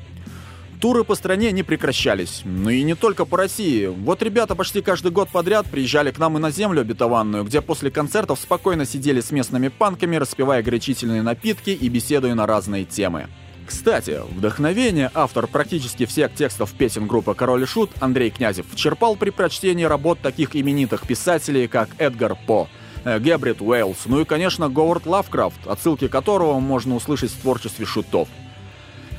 Туры 0.80 1.04
по 1.04 1.16
стране 1.16 1.52
не 1.52 1.64
прекращались. 1.64 2.42
Ну 2.46 2.70
и 2.70 2.84
не 2.84 2.96
только 2.96 3.26
по 3.26 3.36
России. 3.36 3.88
Вот 3.88 4.24
ребята 4.24 4.56
почти 4.56 4.82
каждый 4.82 5.12
год 5.12 5.28
подряд 5.30 5.70
приезжали 5.70 6.12
к 6.12 6.18
нам 6.20 6.38
и 6.38 6.40
на 6.40 6.52
землю 6.52 6.82
обетованную, 6.82 7.44
где 7.44 7.60
после 7.60 7.92
концертов 7.92 8.40
спокойно 8.40 8.86
сидели 8.86 9.20
с 9.20 9.32
местными 9.32 9.68
панками, 9.68 10.16
распивая 10.16 10.64
горячительные 10.64 11.22
напитки 11.22 11.72
и 11.72 11.90
беседуя 11.90 12.34
на 12.34 12.46
разные 12.48 12.86
темы. 12.86 13.28
Кстати, 13.68 14.22
вдохновение 14.32 15.12
автор 15.14 15.48
практически 15.48 16.06
всех 16.06 16.34
текстов 16.34 16.72
песен 16.72 17.08
группы 17.08 17.36
«Король 17.36 17.64
и 17.64 17.66
Шут» 17.66 17.92
Андрей 18.00 18.30
Князев 18.30 18.66
черпал 18.74 19.18
при 19.18 19.32
прочтении 19.32 19.84
работ 19.84 20.20
таких 20.22 20.56
именитых 20.56 21.06
писателей, 21.06 21.68
как 21.68 21.90
Эдгар 22.00 22.36
По, 22.48 22.70
э, 23.04 23.20
Гебрид 23.20 23.62
Уэллс, 23.62 24.06
ну 24.06 24.22
и, 24.22 24.26
конечно, 24.26 24.70
Говард 24.70 25.06
Лавкрафт, 25.06 25.68
отсылки 25.68 26.08
которого 26.08 26.60
можно 26.60 26.96
услышать 26.96 27.32
в 27.32 27.42
творчестве 27.42 27.86
шутов. 27.86 28.30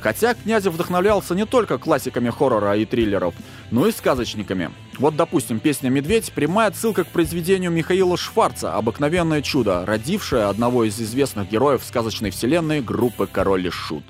Хотя 0.01 0.33
Князев 0.33 0.73
вдохновлялся 0.73 1.35
не 1.35 1.45
только 1.45 1.77
классиками 1.77 2.29
хоррора 2.29 2.75
и 2.75 2.85
триллеров, 2.85 3.35
но 3.69 3.87
и 3.87 3.91
сказочниками. 3.91 4.71
Вот, 4.97 5.15
допустим, 5.15 5.59
песня 5.59 5.89
«Медведь»— 5.89 6.31
прямая 6.35 6.69
отсылка 6.69 7.03
к 7.03 7.07
произведению 7.07 7.71
Михаила 7.71 8.17
Шварца 8.17 8.75
«Обыкновенное 8.75 9.41
чудо», 9.41 9.85
родившее 9.85 10.45
одного 10.45 10.83
из 10.83 10.99
известных 10.99 11.49
героев 11.49 11.83
сказочной 11.83 12.31
вселенной 12.31 12.81
группы 12.81 13.27
«Король 13.31 13.67
и 13.67 13.69
Шут». 13.69 14.03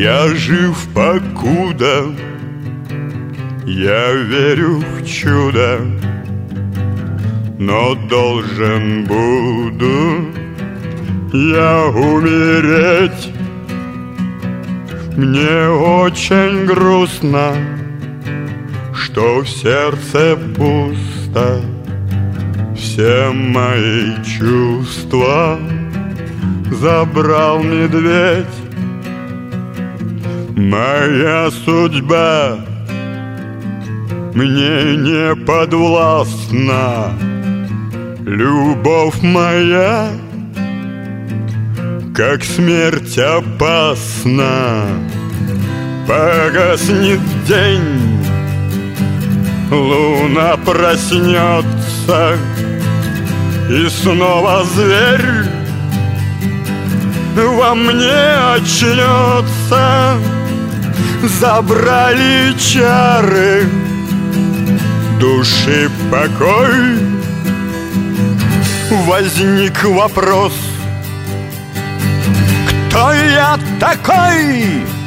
Я 0.00 0.28
жив 0.28 0.86
покуда, 0.94 2.04
я 3.66 4.12
верю 4.12 4.76
в 4.78 5.04
чудо, 5.04 5.80
но 7.58 7.96
должен 8.08 9.06
буду 9.06 10.28
я 11.32 11.86
умереть. 11.86 13.32
Мне 15.16 15.68
очень 15.68 16.64
грустно, 16.64 17.56
что 18.94 19.40
в 19.40 19.48
сердце 19.48 20.38
пусто. 20.56 21.60
Все 22.76 23.32
мои 23.32 24.14
чувства 24.22 25.58
забрал 26.70 27.64
медведь. 27.64 28.67
Моя 30.58 31.52
судьба 31.52 32.58
мне 34.34 34.96
не 34.96 35.36
подвластна. 35.46 37.12
Любовь 38.26 39.22
моя, 39.22 40.08
как 42.12 42.42
смерть 42.42 43.16
опасна. 43.18 44.82
Погаснет 46.08 47.20
день, 47.46 48.18
луна 49.70 50.56
проснется 50.56 52.36
И 53.70 53.88
снова 53.90 54.64
зверь 54.64 55.44
во 57.36 57.74
мне 57.76 58.54
очнется 58.56 60.18
Забрали 61.22 62.54
чары. 62.58 63.66
Души 65.18 65.90
покой. 66.10 66.98
Возник 69.06 69.84
вопрос. 69.84 70.52
Кто 72.88 73.12
я 73.12 73.58
такой? 73.80 74.97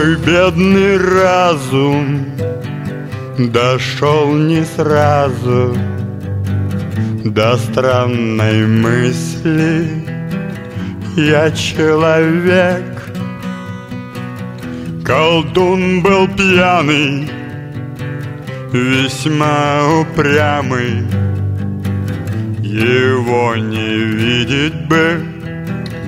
Мой 0.00 0.16
бедный 0.16 0.96
разум 0.96 2.24
Дошел 3.36 4.32
не 4.32 4.64
сразу 4.64 5.76
До 7.22 7.58
странной 7.58 8.66
мысли. 8.66 10.06
Я 11.16 11.50
человек. 11.50 12.82
Колдун 15.04 16.00
был 16.00 16.28
пьяный 16.28 17.30
Весьма 18.72 20.00
упрямый. 20.00 21.06
Его 22.62 23.54
не 23.54 23.98
видеть 23.98 24.88
бы 24.88 25.22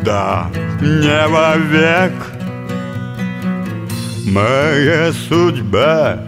Да, 0.03 0.51
не 0.81 1.29
вовек 1.29 2.32
Моя 4.25 5.13
судьба 5.29 6.19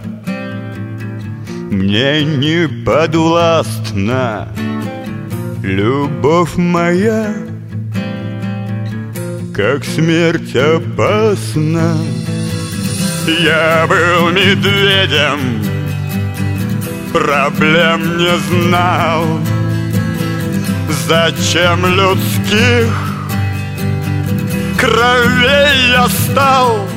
мне 1.71 2.25
не 2.25 2.67
подвластна. 2.83 4.49
Любовь 5.63 6.57
моя, 6.57 7.33
как 9.53 9.85
смерть 9.85 10.55
опасна. 10.55 11.97
Я 13.39 13.87
был 13.87 14.29
медведем, 14.29 15.63
проблем 17.13 18.17
не 18.17 18.37
знал. 18.49 19.25
Зачем 21.07 21.85
людских 21.85 22.93
кровей 24.77 25.91
я 25.91 26.07
стал 26.09 26.94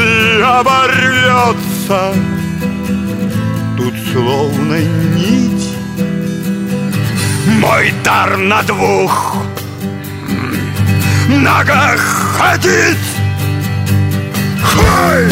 И 0.00 0.40
оборвется. 0.42 2.14
Тут 3.76 3.94
словно 4.12 4.78
нить. 5.14 5.76
Мой 7.60 7.92
дар 8.04 8.36
на 8.36 8.62
двух 8.62 9.36
ногах 11.28 12.00
ходить 12.38 12.98
Хой! 14.62 15.28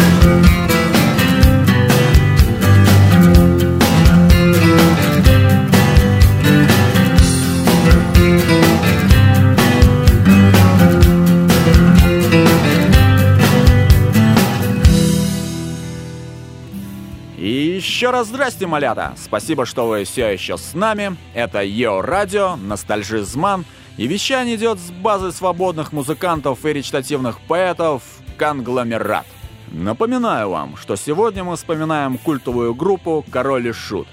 Еще 17.99 18.11
раз 18.11 18.29
здрасте, 18.29 18.69
малята! 18.69 19.15
Спасибо, 19.17 19.67
что 19.67 19.89
вы 19.89 20.05
все 20.05 20.29
еще 20.29 20.57
с 20.57 20.73
нами. 20.73 21.17
Это 21.35 21.65
Йо 21.65 22.01
Радио, 22.01 22.55
Ностальжизман. 22.55 23.65
И 23.97 24.07
вещание 24.07 24.55
идет 24.55 24.79
с 24.79 24.93
базы 24.93 25.33
свободных 25.33 25.93
музыкантов 25.93 26.65
и 26.65 26.73
речитативных 26.73 27.41
поэтов 27.41 28.05
«Конгломерат». 28.37 29.27
Напоминаю 29.73 30.51
вам, 30.51 30.77
что 30.77 30.95
сегодня 30.95 31.43
мы 31.43 31.57
вспоминаем 31.57 32.19
культовую 32.19 32.73
группу 32.73 33.27
«Король 33.33 33.67
и 33.67 33.73
Шут». 33.73 34.07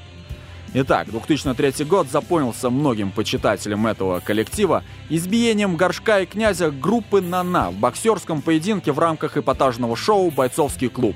Итак, 0.74 1.12
2003 1.12 1.86
год 1.86 2.10
запомнился 2.10 2.71
многим 2.71 3.12
почитателям 3.12 3.86
этого 3.86 4.19
коллектива 4.19 4.84
избиением 5.10 5.76
горшка 5.76 6.21
и 6.21 6.26
князя 6.26 6.71
группы 6.71 7.21
«Нана» 7.21 7.69
в 7.69 7.76
боксерском 7.76 8.41
поединке 8.41 8.91
в 8.91 8.98
рамках 8.98 9.38
эпатажного 9.38 9.95
шоу 9.95 10.32
«Бойцовский 10.32 10.89
клуб», 10.89 11.15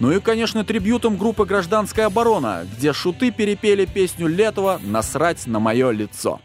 ну 0.00 0.12
и, 0.12 0.20
конечно, 0.20 0.64
трибютом 0.64 1.16
группы 1.16 1.44
«Гражданская 1.44 2.06
оборона», 2.06 2.66
где 2.76 2.92
шуты 2.92 3.30
перепели 3.30 3.84
песню 3.84 4.26
Летова 4.26 4.80
«Насрать 4.82 5.46
на 5.46 5.60
мое 5.60 5.90
лицо». 5.90 6.40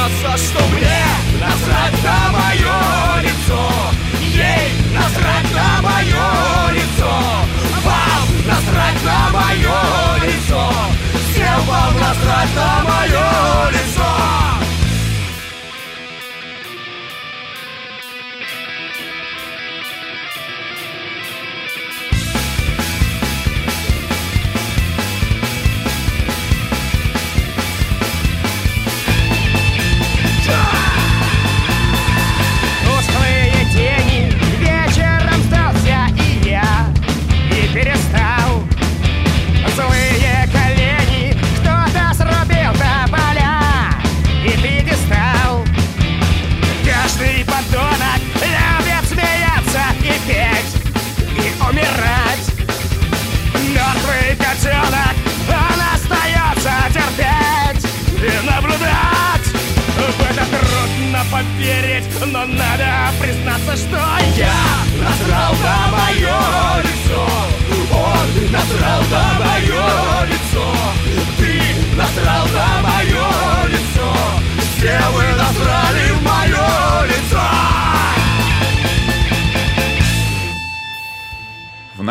Признаться, 0.00 0.36
что 0.38 0.66
мне 0.68 0.89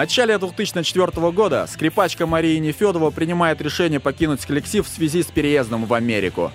начале 0.10 0.39
2004 0.39 1.30
года 1.30 1.67
скрипачка 1.72 2.26
Мария 2.26 2.60
Нефедова 2.60 3.12
принимает 3.12 3.62
решение 3.62 4.00
покинуть 4.00 4.43
коллектив 4.43 4.84
в 4.84 4.89
связи 4.89 5.22
с 5.22 5.28
переездом 5.28 5.86
в 5.86 5.93
Америку. 5.93 6.52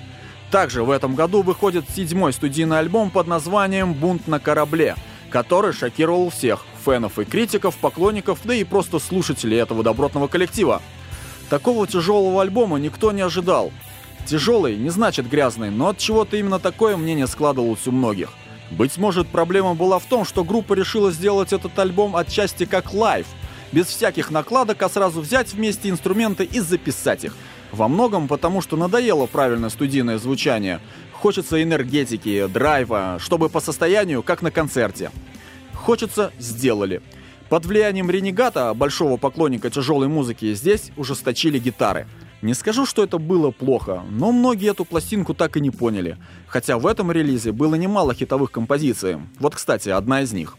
Также 0.51 0.83
в 0.83 0.91
этом 0.91 1.15
году 1.15 1.43
выходит 1.43 1.85
седьмой 1.89 2.33
студийный 2.33 2.81
альбом 2.81 3.13
под 3.13 3.29
названием 3.29 3.95
«Бунт 3.95 4.27
на 4.27 4.41
корабле», 4.41 4.97
который 5.31 5.73
шокировал 5.73 6.31
всех– 6.31 6.67
фенов 6.85 7.21
и 7.21 7.25
критиков, 7.25 7.77
поклонников, 7.77 8.41
да 8.43 8.55
и 8.55 8.65
просто 8.65 8.99
слушателей 8.99 9.59
этого 9.59 9.85
добротного 9.85 10.27
коллектива. 10.27 10.83
Такого 11.49 11.87
тяжелого 11.87 12.43
альбома 12.43 12.81
никто 12.81 13.13
не 13.13 13.23
ожидал. 13.23 13.71
Тяжелый 14.27 14.77
не 14.77 14.91
значит 14.91 15.31
грязный, 15.31 15.71
но 15.71 15.91
от 15.91 15.99
чего-то 15.99 16.37
именно 16.37 16.59
такое 16.59 16.97
мнение 16.97 17.29
складывалось 17.29 17.87
у 17.87 17.93
многих. 17.93 18.31
Быть 18.73 18.97
может, 18.99 19.29
проблема 19.29 19.75
была 19.75 20.01
в 20.01 20.07
том, 20.07 20.25
что 20.25 20.43
группа 20.43 20.75
решила 20.75 21.13
сделать 21.13 21.53
этот 21.53 21.79
альбом 21.79 22.17
отчасти 22.17 22.65
как 22.65 22.93
лайв, 22.93 23.29
без 23.75 23.87
всяких 23.87 24.31
накладок, 24.31 24.83
а 24.83 24.89
сразу 24.89 25.21
взять 25.21 25.53
вместе 25.53 25.91
инструменты 25.91 26.45
и 26.45 26.61
записать 26.61 27.25
их. 27.25 27.37
Во 27.73 27.89
многом 27.89 28.29
потому, 28.29 28.63
что 28.63 28.77
надоело 28.77 29.27
правильное 29.27 29.69
студийное 29.69 30.19
звучание. 30.19 30.81
Хочется 31.13 31.61
энергетики, 31.61 32.47
драйва, 32.47 33.19
чтобы 33.19 33.49
по 33.49 33.61
состоянию, 33.61 34.23
как 34.23 34.43
на 34.43 34.53
концерте. 34.53 35.11
Хочется– 35.75 36.33
сделали. 36.39 37.03
Под 37.49 37.67
влиянием 37.67 38.11
Ренегата, 38.11 38.73
большого 38.75 39.17
поклонника 39.17 39.71
тяжелой 39.71 40.09
музыки, 40.09 40.55
здесь 40.55 40.93
ужесточили 40.97 41.59
гитары. 41.59 42.07
Не 42.43 42.55
скажу, 42.55 42.87
что 42.87 43.03
это 43.03 43.19
было 43.19 43.51
плохо, 43.51 44.03
но 44.11 44.31
многие 44.31 44.71
эту 44.71 44.85
пластинку 44.85 45.35
так 45.35 45.57
и 45.57 45.61
не 45.61 45.71
поняли. 45.71 46.17
Хотя 46.47 46.79
в 46.79 46.87
этом 46.87 47.11
релизе 47.11 47.53
было 47.53 47.75
немало 47.75 48.15
хитовых 48.15 48.51
композиций. 48.51 49.19
Вот, 49.41 49.55
кстати, 49.57 49.89
одна 49.89 50.23
из 50.23 50.33
них. 50.33 50.57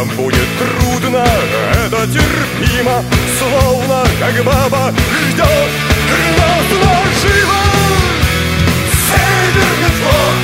Нам 0.00 0.08
будет 0.16 0.48
трудно, 0.58 1.26
это 1.74 2.06
терпимо 2.06 3.04
Словно 3.38 4.02
как 4.18 4.42
баба 4.42 4.94
ждет 5.28 5.70
красного 6.08 7.04
жива 7.20 7.64
Северный 9.04 9.92
флот 10.00 10.38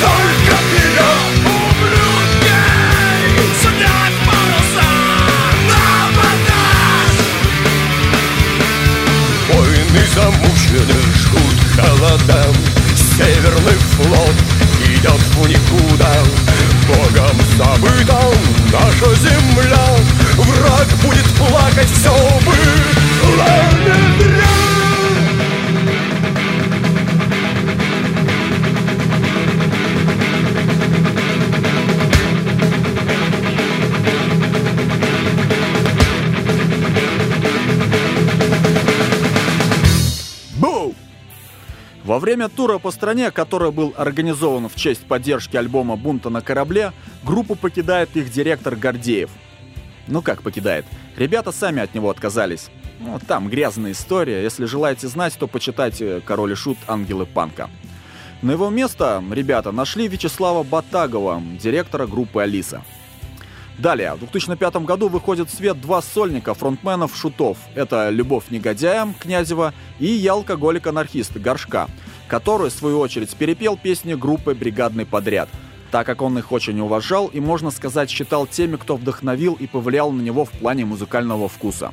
Только 0.00 0.54
вперед, 0.56 1.32
ублюдки! 1.46 2.58
Снять 3.60 4.18
паруса! 4.26 4.90
На 5.68 5.82
абордаж! 6.08 7.14
Воины 9.52 10.02
замучены, 10.16 10.98
жгут 11.14 11.58
холодам 11.76 12.54
Северный 12.96 13.78
флот 13.92 14.53
идет 15.04 15.20
в 15.34 15.48
никуда. 15.48 16.14
Богом 16.88 17.36
забытом 17.56 18.34
наша 18.72 19.14
земля. 19.16 19.96
Враг 20.36 20.88
будет 21.02 21.26
плакать, 21.34 21.90
все 21.90 22.10
было 22.44 23.46
не 23.84 24.63
Во 42.04 42.18
время 42.18 42.50
тура 42.50 42.78
по 42.78 42.90
стране, 42.90 43.30
который 43.30 43.72
был 43.72 43.94
организован 43.96 44.68
в 44.68 44.74
честь 44.74 45.06
поддержки 45.06 45.56
альбома 45.56 45.96
«Бунта 45.96 46.28
на 46.28 46.42
корабле», 46.42 46.92
группу 47.22 47.54
покидает 47.54 48.14
их 48.14 48.30
директор 48.30 48.76
Гордеев. 48.76 49.30
Ну 50.06 50.20
как 50.20 50.42
покидает? 50.42 50.84
Ребята 51.16 51.50
сами 51.50 51.80
от 51.80 51.94
него 51.94 52.10
отказались. 52.10 52.68
Ну, 53.00 53.18
там 53.26 53.48
грязная 53.48 53.92
история. 53.92 54.42
Если 54.42 54.66
желаете 54.66 55.08
знать, 55.08 55.34
то 55.38 55.46
почитайте 55.46 56.20
«Король 56.20 56.52
и 56.52 56.54
Шут. 56.54 56.76
Ангелы 56.86 57.24
Панка». 57.24 57.70
На 58.42 58.52
его 58.52 58.68
место 58.68 59.24
ребята 59.30 59.72
нашли 59.72 60.06
Вячеслава 60.06 60.62
Батагова, 60.62 61.42
директора 61.58 62.06
группы 62.06 62.42
«Алиса». 62.42 62.84
Далее, 63.78 64.14
в 64.14 64.20
2005 64.20 64.76
году 64.76 65.08
выходит 65.08 65.50
в 65.50 65.54
свет 65.54 65.80
два 65.80 66.00
сольника 66.00 66.54
фронтменов 66.54 67.16
Шутов. 67.16 67.58
Это 67.74 68.08
«Любовь 68.10 68.44
негодяя» 68.50 69.12
Князева 69.18 69.74
и 69.98 70.06
«Я 70.06 70.32
алкоголик-анархист» 70.34 71.36
Горшка, 71.38 71.88
который, 72.28 72.70
в 72.70 72.72
свою 72.72 73.00
очередь, 73.00 73.34
перепел 73.34 73.76
песни 73.76 74.14
группы 74.14 74.54
«Бригадный 74.54 75.06
подряд», 75.06 75.48
так 75.90 76.06
как 76.06 76.22
он 76.22 76.38
их 76.38 76.52
очень 76.52 76.78
уважал 76.80 77.26
и, 77.26 77.40
можно 77.40 77.72
сказать, 77.72 78.10
считал 78.10 78.46
теми, 78.46 78.76
кто 78.76 78.96
вдохновил 78.96 79.54
и 79.54 79.66
повлиял 79.66 80.12
на 80.12 80.22
него 80.22 80.44
в 80.44 80.50
плане 80.50 80.84
музыкального 80.84 81.48
вкуса. 81.48 81.92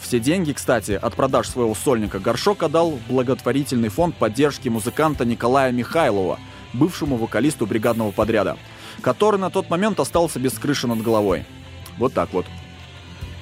Все 0.00 0.20
деньги, 0.20 0.52
кстати, 0.52 0.92
от 0.92 1.14
продаж 1.14 1.48
своего 1.48 1.74
сольника 1.74 2.18
Горшок 2.18 2.62
отдал 2.62 2.92
в 2.92 3.06
благотворительный 3.08 3.88
фонд 3.88 4.14
поддержки 4.16 4.68
музыканта 4.68 5.24
Николая 5.24 5.72
Михайлова, 5.72 6.38
бывшему 6.74 7.16
вокалисту 7.16 7.66
бригадного 7.66 8.10
подряда, 8.10 8.56
который 9.00 9.38
на 9.38 9.50
тот 9.50 9.70
момент 9.70 10.00
остался 10.00 10.38
без 10.38 10.52
крыши 10.52 10.86
над 10.86 11.02
головой. 11.02 11.44
Вот 11.98 12.12
так 12.12 12.32
вот. 12.32 12.46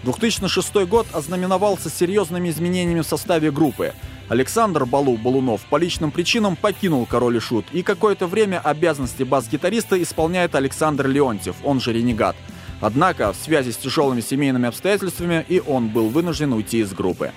2006 0.04 0.74
год 0.86 1.06
ознаменовался 1.12 1.88
серьезными 1.88 2.48
изменениями 2.50 3.00
в 3.00 3.06
составе 3.06 3.50
группы. 3.50 3.92
Александр 4.28 4.84
Балу 4.84 5.16
Балунов 5.16 5.60
по 5.66 5.76
личным 5.76 6.10
причинам 6.10 6.56
покинул 6.56 7.06
Король 7.06 7.36
и 7.36 7.40
Шут, 7.40 7.66
и 7.72 7.82
какое-то 7.82 8.26
время 8.26 8.60
обязанности 8.60 9.22
бас-гитариста 9.22 10.00
исполняет 10.02 10.54
Александр 10.54 11.06
Леонтьев, 11.06 11.56
он 11.62 11.80
же 11.80 11.92
Ренегат. 11.92 12.34
Однако, 12.80 13.32
в 13.32 13.36
связи 13.36 13.70
с 13.70 13.76
тяжелыми 13.76 14.20
семейными 14.20 14.68
обстоятельствами, 14.68 15.44
и 15.48 15.60
он 15.60 15.88
был 15.88 16.08
вынужден 16.08 16.52
уйти 16.52 16.80
из 16.80 16.92
группы. 16.92 17.32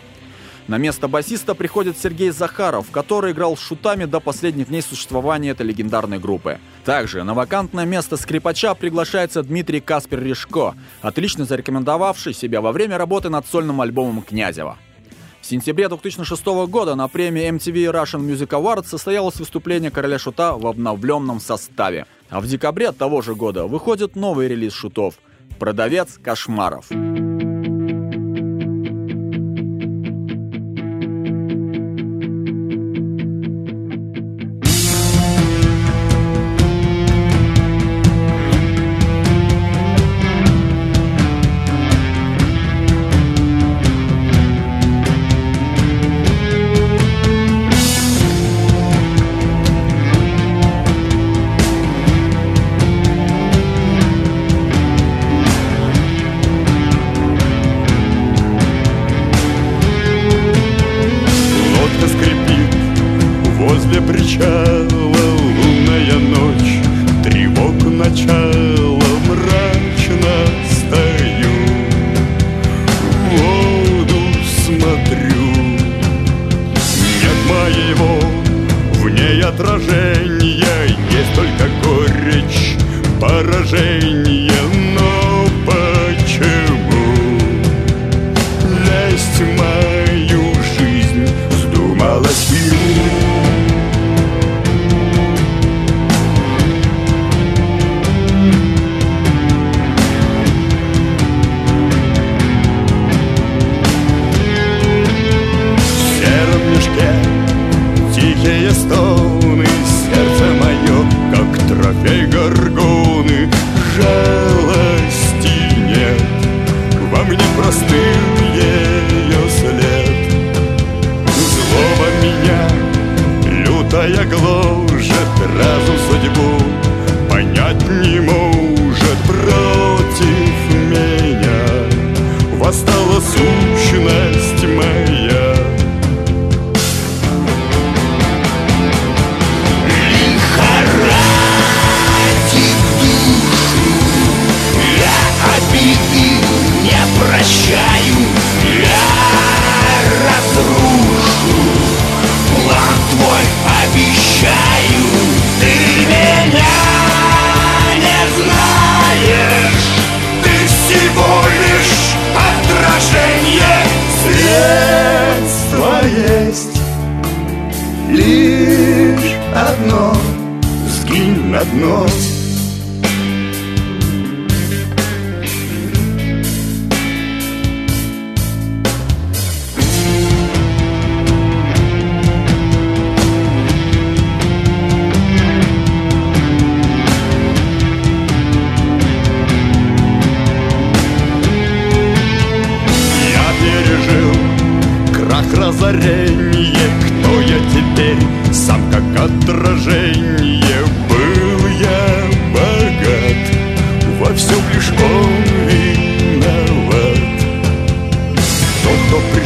На 0.67 0.79
место 0.79 1.07
басиста 1.07 1.53
приходит 1.53 1.99
Сергей 1.99 2.31
Захаров, 2.31 2.89
который 2.89 3.33
играл 3.33 3.55
с 3.55 3.59
шутами 3.59 4.05
до 4.05 4.19
последних 4.19 4.69
дней 4.69 4.81
существования 4.81 5.51
этой 5.51 5.67
легендарной 5.67 6.17
группы. 6.17 6.59
Также 6.85 7.23
на 7.23 7.33
вакантное 7.33 7.85
место 7.85 8.15
скрипача 8.15 8.75
приглашается 8.75 9.41
Дмитрий 9.41 9.81
Каспер 9.81 10.23
Ришко, 10.23 10.75
отлично 11.01 11.45
зарекомендовавший 11.45 12.33
себя 12.33 12.61
во 12.61 12.71
время 12.71 12.99
работы 12.99 13.29
над 13.29 13.47
сольным 13.47 13.81
альбомом 13.81 14.21
Князева. 14.21 14.77
В 15.41 15.47
сентябре 15.47 15.89
2006 15.89 16.45
года 16.67 16.93
на 16.93 17.07
премии 17.07 17.49
MTV 17.49 17.91
Russian 17.91 18.21
Music 18.21 18.49
Awards 18.49 18.87
состоялось 18.87 19.39
выступление 19.39 19.89
Короля 19.89 20.19
Шута 20.19 20.53
в 20.53 20.67
обновленном 20.67 21.39
составе. 21.39 22.05
А 22.29 22.39
в 22.39 22.47
декабре 22.47 22.91
того 22.91 23.23
же 23.23 23.33
года 23.33 23.65
выходит 23.65 24.15
новый 24.15 24.47
релиз 24.47 24.73
Шутов 24.73 25.15
«Продавец 25.59 26.19
кошмаров». 26.23 26.91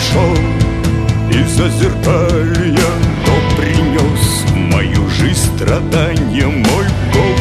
Пришел 0.10 0.34
из-за 1.30 1.70
зеркалья 1.70 2.89
Кто 3.22 3.62
принес 3.62 4.45
мою 4.55 5.10
жизнь 5.10 5.49
страдания 5.55 6.47
Мой 6.47 6.86
Бог, 7.14 7.38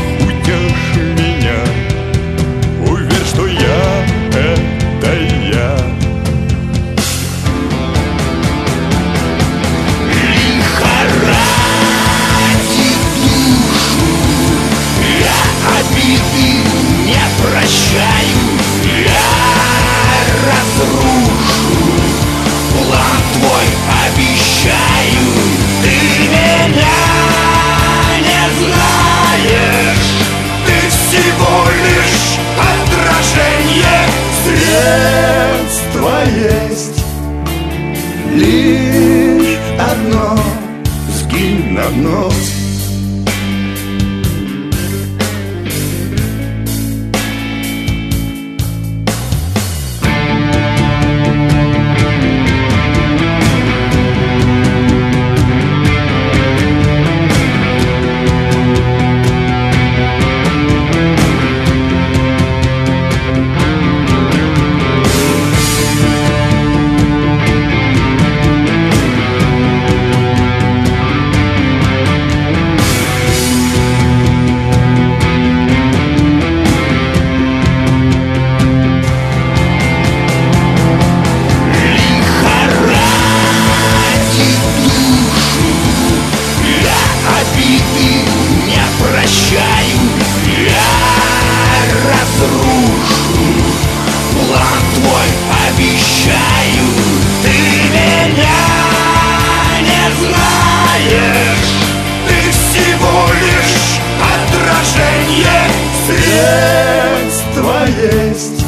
есть 107.89 108.65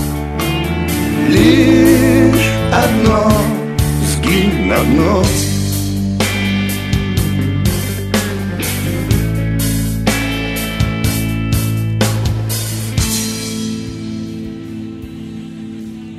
Лишь 1.28 2.50
одно 2.72 3.30
Сгинь 4.04 4.66
на 4.66 4.78
дно 4.84 5.22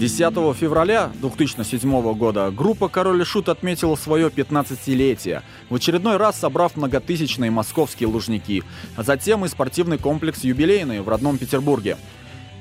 10 0.02 0.58
февраля 0.58 1.12
2007 1.22 2.14
года 2.16 2.50
группа 2.50 2.90
«Король 2.90 3.22
и 3.22 3.24
Шут» 3.24 3.50
отметила 3.50 3.96
свое 3.96 4.30
15-летие, 4.30 5.44
в 5.70 5.76
очередной 5.76 6.18
раз 6.18 6.40
собрав 6.40 6.76
многотысячные 6.76 7.52
московские 7.52 8.10
лужники, 8.10 8.64
а 8.96 9.04
затем 9.04 9.46
и 9.46 9.48
спортивный 9.48 10.00
комплекс 10.00 10.44
«Юбилейный» 10.44 11.02
в 11.02 11.08
родном 11.10 11.38
Петербурге. 11.38 11.98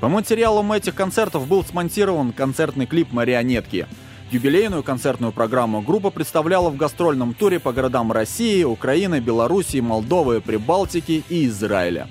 По 0.01 0.09
материалам 0.09 0.73
этих 0.73 0.95
концертов 0.95 1.47
был 1.47 1.63
смонтирован 1.63 2.33
концертный 2.33 2.87
клип 2.87 3.13
«Марионетки». 3.13 3.87
Юбилейную 4.31 4.83
концертную 4.83 5.33
программу 5.33 5.83
группа 5.83 6.11
представляла 6.11 6.71
в 6.71 6.77
гастрольном 6.77 7.35
туре 7.35 7.59
по 7.59 7.73
городам 7.73 8.11
России, 8.11 8.65
Украины, 8.65 9.21
Белоруссии, 9.21 9.81
Молдовы, 9.81 10.41
Прибалтики 10.41 11.23
и 11.29 11.47
Израиля. 11.47 12.09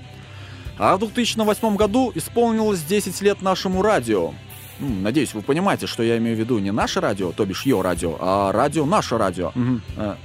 А 0.78 0.98
в 0.98 1.00
2008 1.00 1.76
году 1.78 2.12
исполнилось 2.14 2.84
10 2.84 3.22
лет 3.22 3.42
нашему 3.42 3.82
радио. 3.82 4.34
Надеюсь, 4.80 5.34
вы 5.34 5.42
понимаете, 5.42 5.88
что 5.88 6.04
я 6.04 6.18
имею 6.18 6.36
в 6.36 6.40
виду 6.40 6.60
не 6.60 6.72
наше 6.72 7.00
радио, 7.00 7.32
то 7.32 7.44
бишь 7.46 7.66
ее 7.66 7.82
радио, 7.82 8.18
а 8.20 8.52
радио 8.52 8.86
наше 8.86 9.18
радио. 9.18 9.48
Угу. 9.56 9.82
А, 9.98 10.18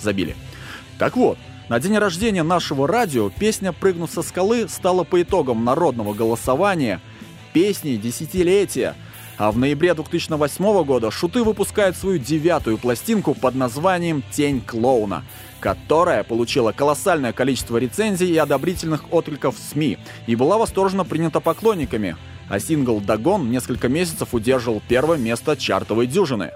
забили. 0.00 0.34
Так 0.98 1.16
вот, 1.16 1.38
на 1.68 1.80
день 1.80 1.96
рождения 1.96 2.42
нашего 2.42 2.86
радио 2.86 3.30
песня 3.30 3.72
«Прыгну 3.72 4.06
со 4.06 4.22
скалы» 4.22 4.68
стала 4.68 5.04
по 5.04 5.22
итогам 5.22 5.64
народного 5.64 6.14
голосования 6.14 7.00
песней 7.52 7.96
десятилетия. 7.96 8.94
А 9.36 9.50
в 9.50 9.58
ноябре 9.58 9.94
2008 9.94 10.84
года 10.84 11.10
Шуты 11.10 11.42
выпускают 11.42 11.96
свою 11.96 12.18
девятую 12.18 12.78
пластинку 12.78 13.34
под 13.34 13.54
названием 13.54 14.22
«Тень 14.30 14.60
клоуна», 14.60 15.24
которая 15.60 16.22
получила 16.22 16.72
колоссальное 16.72 17.32
количество 17.32 17.78
рецензий 17.78 18.30
и 18.30 18.36
одобрительных 18.36 19.12
откликов 19.12 19.56
в 19.56 19.72
СМИ 19.72 19.98
и 20.26 20.36
была 20.36 20.58
восторженно 20.58 21.04
принята 21.04 21.40
поклонниками– 21.40 22.16
а 22.48 22.60
сингл 22.60 23.00
«Дагон» 23.00 23.50
несколько 23.50 23.88
месяцев 23.88 24.34
удерживал 24.34 24.82
первое 24.86 25.16
место 25.16 25.56
чартовой 25.56 26.06
дюжины. 26.06 26.52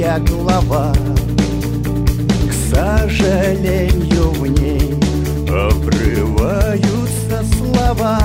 Последняя 0.00 0.18
глава. 0.20 0.92
К 2.48 2.52
сожалению 2.74 4.30
в 4.30 4.46
ней 4.46 4.94
обрываются 5.48 7.44
слова. 7.58 8.18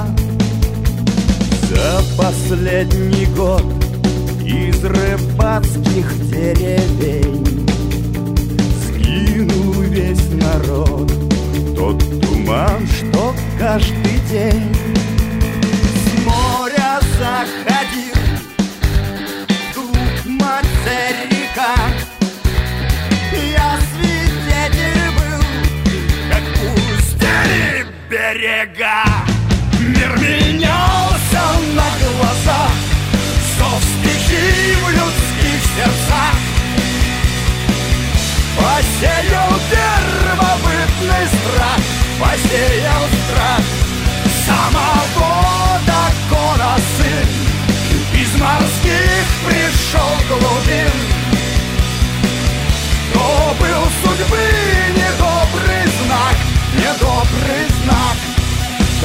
За 1.70 2.02
последний 2.18 3.26
год 3.36 3.64
из 4.46 4.84
рыбацких 4.84 6.30
деревень 6.30 7.68
Сгинул 8.88 9.82
весь 9.82 10.30
народ. 10.32 11.12
Тот 11.76 12.00
туман, 12.22 12.88
что 12.88 13.34
каждый 13.60 14.20
день 14.30 14.74
С 16.06 16.26
моря 16.26 17.00
заходил 17.20 18.15
берега 28.46 29.04
Мир 29.80 30.18
менялся 30.20 31.44
на 31.74 31.88
глазах 32.00 32.72
Зов 33.58 33.82
стихий 33.84 34.76
в 34.84 34.90
людских 34.90 35.62
сердцах. 35.76 36.36
Посеял 38.56 39.54
первобытный 39.72 41.28
страх 41.28 41.80
Посеял 42.20 43.04
страх. 43.26 43.62
Самого 44.46 45.80
Дакона 45.88 46.78
сын 46.98 47.28
Из 48.14 48.40
морских 48.40 49.26
пришел 49.46 50.12
глубин. 50.30 50.92
Был 53.60 53.88
судьбы 54.04 54.65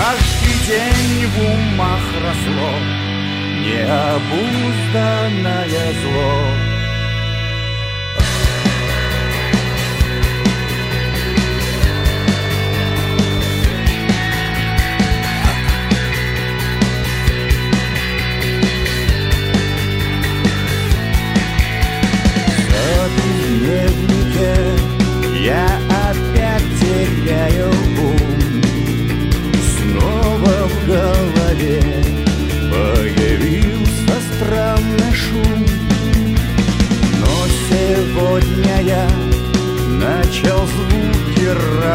Каждый 0.01 0.57
день 0.67 1.27
в 1.27 1.37
умах 1.45 2.01
росло 2.23 2.73
необузданное 3.61 5.93
зло. 6.01 6.71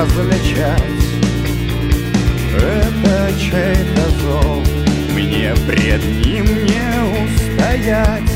Различать. 0.06 0.82
Это 2.58 3.34
чей-то 3.40 4.10
зов 4.22 4.68
Мне 5.14 5.54
пред 5.68 6.04
ним 6.26 6.46
не 6.46 6.88
устоять. 7.24 8.32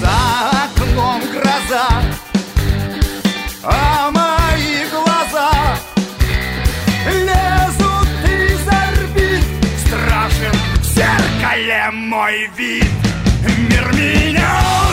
За 0.00 0.50
окном 0.64 1.22
гроза 1.32 1.88
А 3.62 4.10
мои 4.10 4.84
глаза 4.90 5.78
Лезут 7.06 8.08
из 8.24 8.68
орбит. 8.68 9.44
Страшен 9.86 10.56
в 10.80 10.84
зеркале 10.84 11.90
мой 11.92 12.50
вид 12.56 12.90
Мир 13.58 13.92
менялся 13.94 14.85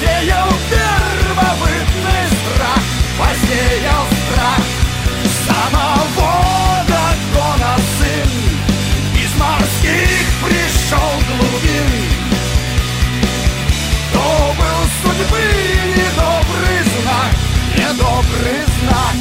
Посеял 0.00 0.48
первобытный 0.70 2.24
страх 2.32 2.84
Посеял 3.18 4.04
страх. 4.32 4.64
Самого 5.46 6.32
дракона 6.86 7.74
сын 7.98 8.30
Из 9.22 9.32
морских 9.36 10.24
пришел 10.42 11.12
глубин. 11.28 11.90
То 14.14 14.26
был 14.56 14.82
судьбы 15.02 15.44
недобрый 15.96 16.80
знак 16.96 17.32
Недобрый 17.76 18.62
знак. 18.80 19.18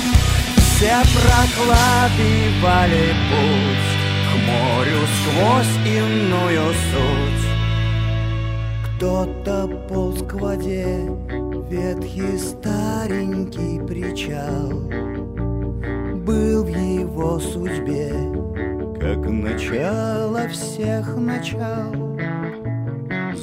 Все 0.56 0.96
прокладывали 1.20 3.06
путь 3.30 3.90
К 4.30 4.32
морю 4.48 5.02
сквозь 5.18 5.76
иную 5.86 6.68
суть 6.74 7.39
кто-то 9.00 9.70
полз 9.88 10.22
к 10.24 10.34
воде, 10.34 11.10
ветхий 11.70 12.38
старенький 12.38 13.80
причал 13.88 14.72
Был 16.26 16.66
в 16.66 16.68
его 16.68 17.40
судьбе, 17.40 18.12
как 19.00 19.20
начало 19.20 20.50
всех 20.50 21.16
начал. 21.16 22.20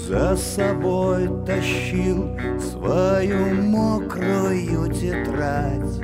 За 0.06 0.36
собой 0.36 1.30
тащил 1.46 2.36
свою 2.60 3.54
мокрую 3.54 4.92
тетрадь. 4.92 6.02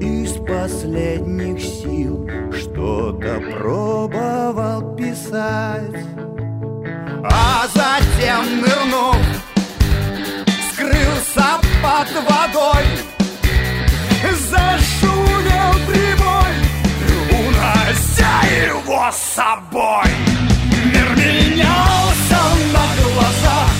Из-под 0.00 0.46
последних 0.48 1.60
сил 1.60 2.28
Что-то 2.50 3.40
пробовал 3.52 4.96
писать 4.96 6.04
А 7.30 7.66
затем 7.74 8.60
нырнув 8.60 9.16
Скрылся 10.72 11.58
под 11.82 12.08
водой. 12.28 12.84
Зашумел 14.50 15.72
прибой 15.86 16.52
Унося 17.30 18.40
его 18.66 19.10
с 19.10 19.34
собой. 19.34 20.10
Мир 20.84 21.16
менялся 21.16 22.40
на 22.72 22.86
глазах 23.02 23.70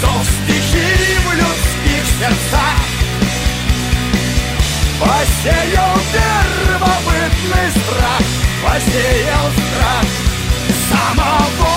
Зов 0.00 0.26
стихий 0.44 1.18
в 1.26 1.32
людских 1.32 2.04
сердцах. 2.18 2.78
Посеял 5.00 5.98
первобытный 6.12 7.70
страх 7.70 8.22
Посеял 8.64 9.50
страх 9.52 10.04
самого 10.88 11.73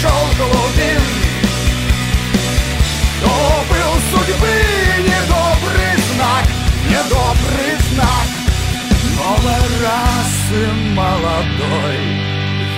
пришел 0.00 0.26
глубин 0.38 1.00
То 3.20 3.64
был 3.68 3.92
судьбы 4.10 4.48
недобрый 4.98 5.96
знак 6.14 6.44
Недобрый 6.88 7.76
знак. 7.92 8.28
Новой 9.16 9.62
расы 9.82 10.72
молодой 10.94 11.98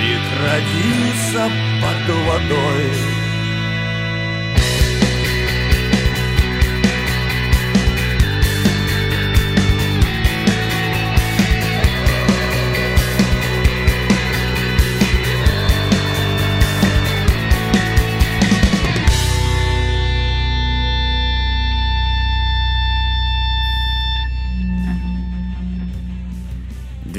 Вид 0.00 0.22
родился 0.42 1.50
под 1.80 2.16
водой 2.26 3.21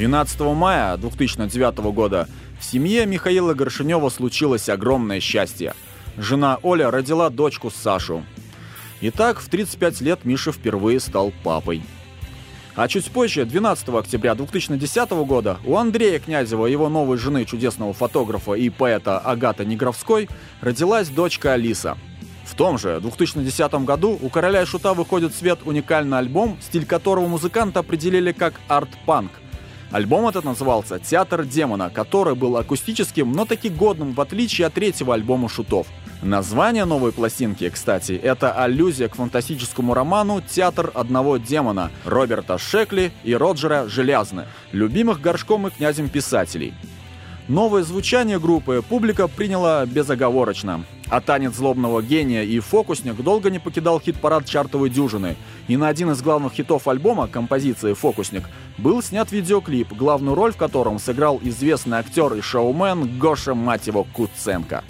12 0.04 0.38
мая 0.40 0.98
2009 0.98 1.78
года 1.94 2.28
в 2.60 2.64
семье 2.66 3.06
Михаила 3.06 3.54
Горшинева 3.54 4.10
случилось 4.10 4.68
огромное 4.68 5.18
счастье. 5.18 5.72
Жена 6.18 6.58
Оля 6.62 6.90
родила 6.90 7.30
дочку 7.30 7.70
Сашу. 7.70 8.22
Итак, 9.00 9.40
в 9.40 9.48
35 9.48 10.02
лет 10.02 10.26
Миша 10.26 10.52
впервые 10.52 11.00
стал 11.00 11.32
папой. 11.42 11.82
А 12.76 12.86
чуть 12.86 13.10
позже, 13.10 13.46
12 13.46 13.88
октября 13.88 14.34
2010 14.34 15.10
года, 15.26 15.56
у 15.64 15.78
Андрея 15.78 16.18
Князева, 16.18 16.66
его 16.66 16.90
новой 16.90 17.16
жены 17.16 17.46
чудесного 17.46 17.94
фотографа 17.94 18.52
и 18.52 18.68
поэта 18.68 19.18
Агата 19.18 19.64
Негровской, 19.64 20.28
родилась 20.60 21.08
дочка 21.08 21.54
Алиса. 21.54 21.96
В 22.44 22.54
том 22.54 22.76
же 22.76 23.00
2010 23.00 23.72
году 23.86 24.18
у 24.20 24.28
«Короля 24.28 24.60
и 24.60 24.66
Шута» 24.66 24.92
выходит 24.92 25.32
в 25.32 25.38
свет 25.38 25.60
уникальный 25.64 26.18
альбом, 26.18 26.58
стиль 26.60 26.84
которого 26.84 27.26
музыканты 27.26 27.78
определили 27.78 28.32
как 28.32 28.60
арт-панк. 28.68 29.30
Альбом 29.94 30.26
этот 30.26 30.44
назывался 30.44 30.98
«Театр 30.98 31.44
демона», 31.44 31.88
который 31.88 32.34
был 32.34 32.56
акустическим, 32.56 33.30
но 33.30 33.44
таки 33.44 33.68
годным, 33.68 34.12
в 34.12 34.20
отличие 34.20 34.66
от 34.66 34.74
третьего 34.74 35.14
альбома 35.14 35.48
«Шутов». 35.48 35.86
Название 36.20 36.84
новой 36.84 37.12
пластинки, 37.12 37.68
кстати, 37.68 38.10
это 38.20 38.50
аллюзия 38.50 39.08
к 39.08 39.14
фантастическому 39.14 39.94
роману 39.94 40.42
«Театр 40.42 40.90
одного 40.94 41.36
демона» 41.36 41.92
Роберта 42.04 42.58
Шекли 42.58 43.12
и 43.22 43.36
Роджера 43.36 43.86
Желязны, 43.86 44.46
любимых 44.72 45.20
горшком 45.20 45.68
и 45.68 45.70
князем 45.70 46.08
писателей. 46.08 46.74
Новое 47.48 47.82
звучание 47.82 48.38
группы 48.40 48.82
публика 48.88 49.28
приняла 49.28 49.84
безоговорочно. 49.84 50.84
А 51.10 51.20
танец 51.20 51.54
злобного 51.54 52.02
гения 52.02 52.42
и 52.42 52.58
фокусник 52.58 53.16
долго 53.16 53.50
не 53.50 53.58
покидал 53.58 54.00
хит-парад 54.00 54.46
чартовой 54.46 54.88
дюжины. 54.88 55.36
И 55.68 55.76
на 55.76 55.88
один 55.88 56.10
из 56.12 56.22
главных 56.22 56.54
хитов 56.54 56.88
альбома, 56.88 57.28
композиции 57.28 57.92
«Фокусник», 57.92 58.44
был 58.78 59.02
снят 59.02 59.30
видеоклип, 59.30 59.92
главную 59.92 60.34
роль 60.34 60.52
в 60.52 60.56
котором 60.56 60.98
сыграл 60.98 61.38
известный 61.42 61.98
актер 61.98 62.32
и 62.32 62.40
шоумен 62.40 63.18
Гоша, 63.18 63.54
мать 63.54 63.86
его, 63.86 64.06
Куценко. 64.14 64.82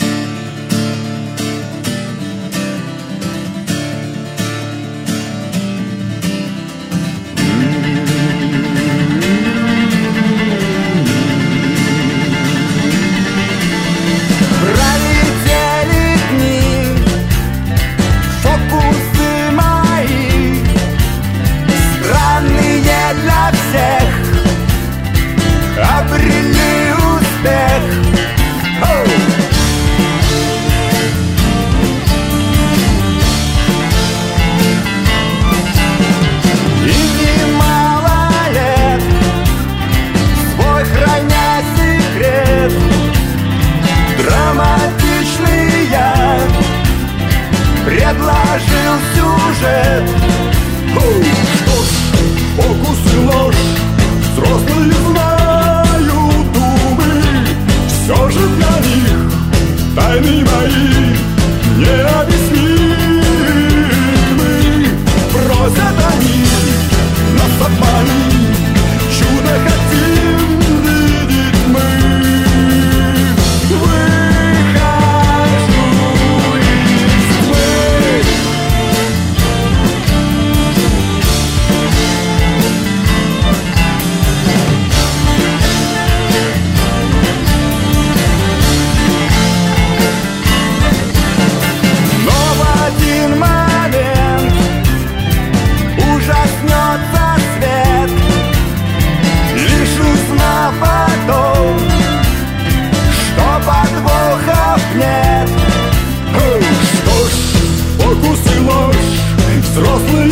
Ложь, 109.81 110.24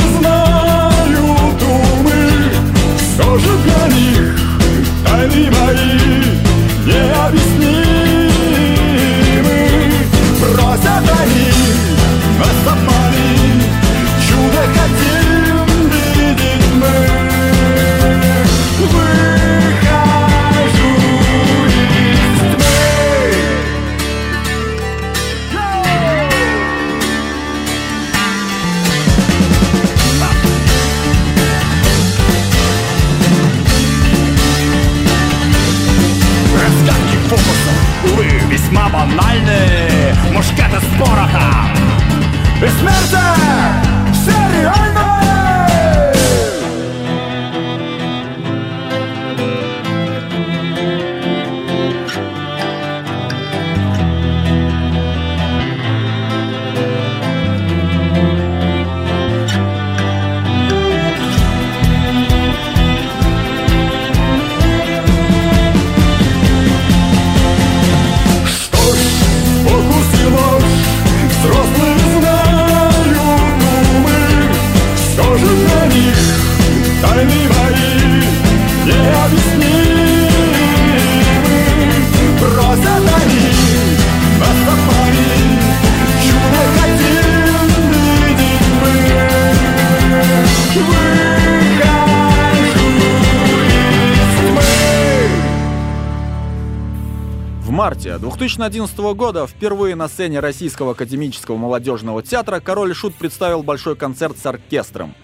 2011 98.42 98.98
года 99.14 99.46
впервые 99.46 99.94
на 99.94 100.08
сцене 100.08 100.40
Российского 100.40 100.92
академического 100.92 101.56
молодежного 101.56 102.24
театра 102.24 102.58
Король 102.58 102.92
Шут 102.92 103.14
представил 103.14 103.62
большой 103.62 103.94
концерт 103.94 104.36
с 104.36 104.44
оркестром. 104.44 105.14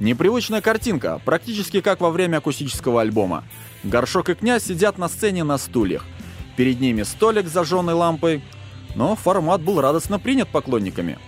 Непривычная 0.00 0.60
картинка, 0.60 1.18
практически 1.24 1.80
как 1.80 2.02
во 2.02 2.10
время 2.10 2.36
акустического 2.36 3.00
альбома. 3.00 3.44
Горшок 3.84 4.28
и 4.28 4.34
князь 4.34 4.64
сидят 4.64 4.98
на 4.98 5.08
сцене 5.08 5.44
на 5.44 5.56
стульях. 5.56 6.04
Перед 6.58 6.78
ними 6.78 7.04
столик 7.04 7.48
с 7.48 7.52
зажженной 7.52 7.94
лампой, 7.94 8.42
но 8.94 9.16
формат 9.16 9.62
был 9.62 9.80
радостно 9.80 10.18
принят 10.18 10.48
поклонниками. 10.48 11.18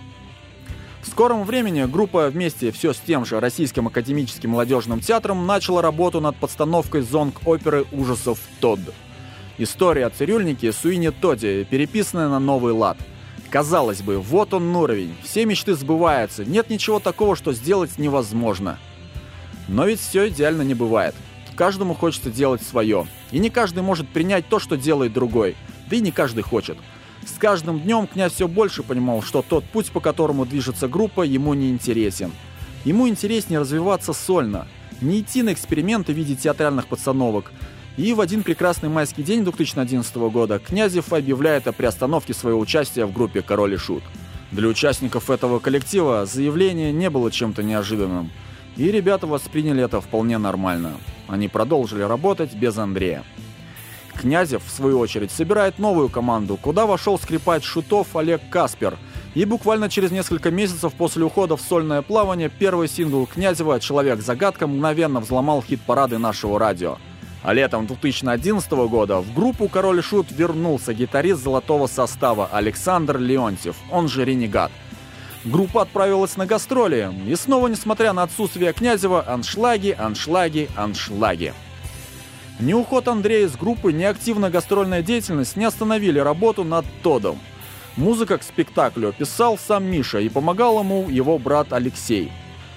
В 1.01 1.09
скором 1.09 1.45
времени 1.45 1.85
группа 1.91 2.29
вместе 2.29 2.71
все 2.71 2.93
с 2.93 2.99
тем 2.99 3.25
же 3.25 3.41
Российским 3.41 3.87
академическим 3.87 4.51
молодежным 4.51 5.01
театром 5.01 5.47
начала 5.47 5.81
работу 5.81 6.21
над 6.21 6.37
подстановкой 6.37 7.01
зонг-оперы 7.01 7.87
ужасов 7.93 8.39
«Тодд». 8.61 8.93
История 9.59 10.07
о 10.07 10.11
цирюльнике 10.11 10.73
Суине 10.73 11.11
Тоди, 11.11 11.67
переписанная 11.69 12.29
на 12.29 12.39
новый 12.39 12.73
лад. 12.73 12.97
Казалось 13.51 14.01
бы, 14.01 14.19
вот 14.19 14.55
он 14.55 14.75
уровень, 14.75 15.15
все 15.23 15.45
мечты 15.45 15.75
сбываются, 15.75 16.45
нет 16.45 16.71
ничего 16.71 17.01
такого, 17.01 17.35
что 17.37 17.53
сделать 17.53 17.99
невозможно. 17.99 18.79
Но 19.69 19.87
ведь 19.87 20.01
все 20.01 20.29
идеально 20.29 20.63
не 20.63 20.75
бывает. 20.75 21.15
Каждому 21.57 21.95
хочется 21.95 22.31
делать 22.31 22.63
свое. 22.63 23.07
И 23.33 23.39
не 23.39 23.51
каждый 23.51 23.83
может 23.83 24.09
принять 24.09 24.49
то, 24.49 24.59
что 24.59 24.77
делает 24.77 25.13
другой. 25.13 25.57
Да 25.91 25.97
и 25.97 26.01
не 26.01 26.11
каждый 26.11 26.43
хочет. 26.43 26.79
С 27.27 27.39
каждым 27.39 27.81
днем 27.81 28.07
князь 28.07 28.33
все 28.33 28.49
больше 28.49 28.83
понимал, 28.83 29.21
что 29.21 29.43
тот 29.43 29.65
путь, 29.65 29.91
по 29.91 30.01
которому 30.01 30.47
движется 30.47 30.89
группа, 30.89 31.23
ему 31.23 31.53
не 31.55 31.71
интересен. 31.71 32.33
Ему 32.85 33.09
интереснее 33.09 33.61
развиваться 33.61 34.13
сольно, 34.15 34.67
не 35.03 35.21
идти 35.21 35.43
на 35.43 35.53
эксперименты 35.53 36.15
в 36.15 36.17
виде 36.17 36.35
театральных 36.35 36.87
подстановок, 36.87 37.53
и 38.01 38.15
в 38.15 38.21
один 38.23 38.43
прекрасный 38.43 38.89
майский 38.89 39.23
день 39.23 39.45
2011 39.45 40.17
года 40.17 40.59
Князев 40.59 41.13
объявляет 41.13 41.69
о 41.69 41.73
приостановке 41.73 42.33
своего 42.33 42.59
участия 42.59 43.05
в 43.05 43.13
группе 43.13 43.43
«Король 43.43 43.75
и 43.75 43.77
Шут». 43.77 44.03
Для 44.53 44.69
участников 44.69 45.29
этого 45.29 45.59
коллектива 45.59 46.25
заявление 46.25 46.93
не 46.93 47.11
было 47.11 47.31
чем-то 47.31 47.63
неожиданным. 47.63 48.31
И 48.79 48.91
ребята 48.91 49.27
восприняли 49.27 49.85
это 49.85 50.01
вполне 50.01 50.39
нормально. 50.39 50.95
Они 51.29 51.49
продолжили 51.49 52.01
работать 52.01 52.55
без 52.55 52.79
Андрея. 52.79 53.23
Князев, 54.15 54.63
в 54.65 54.71
свою 54.71 54.99
очередь, 54.99 55.31
собирает 55.31 55.79
новую 55.79 56.09
команду, 56.09 56.57
куда 56.57 56.87
вошел 56.87 57.19
скрипач 57.19 57.65
шутов 57.65 58.17
Олег 58.17 58.41
Каспер. 58.49 58.97
И 59.35 59.45
буквально 59.45 59.91
через 59.91 60.11
несколько 60.11 60.51
месяцев 60.51 60.95
после 60.95 61.25
ухода 61.25 61.55
в 61.55 61.61
сольное 61.61 62.01
плавание 62.01 62.49
первый 62.49 62.89
сингл 62.89 63.27
Князева 63.27 63.79
«Человек-загадка» 63.79 64.67
мгновенно 64.67 65.21
взломал 65.21 65.63
хит-парады 65.63 66.17
нашего 66.17 66.59
радио– 66.59 66.97
а 67.43 67.55
летом 67.55 67.87
2011 67.87 68.71
года 68.71 69.21
в 69.21 69.35
группу 69.35 69.69
«Король 69.69 70.03
Шут» 70.03 70.31
вернулся 70.31 70.93
гитарист 70.93 71.43
золотого 71.43 71.87
состава 71.87 72.49
Александр 72.53 73.19
Леонтьев, 73.19 73.77
он 73.91 74.09
же 74.09 74.25
«Ренегат». 74.25 74.71
Группа 75.45 75.83
отправилась 75.83 76.37
на 76.37 76.45
гастроли, 76.45 77.11
и 77.27 77.35
снова, 77.35 77.69
несмотря 77.69 78.13
на 78.13 78.25
отсутствие 78.25 78.75
Князева, 78.75 79.25
аншлаги, 79.27 79.97
аншлаги, 79.99 80.69
аншлаги. 80.77 81.55
Ни 82.59 82.75
уход 82.75 83.09
Андрея 83.09 83.47
из 83.47 83.57
группы, 83.57 83.91
ни 83.91 84.05
активная 84.05 84.51
гастрольная 84.51 85.01
деятельность 85.01 85.57
не 85.57 85.65
остановили 85.65 86.19
работу 86.19 86.63
над 86.63 86.85
Тодом. 87.03 87.39
Музыка 87.97 88.37
к 88.37 88.43
спектаклю 88.43 89.15
писал 89.17 89.57
сам 89.57 89.85
Миша 89.85 90.19
и 90.19 90.29
помогал 90.29 90.79
ему 90.81 91.09
его 91.09 91.39
брат 91.39 91.73
Алексей. 91.73 92.31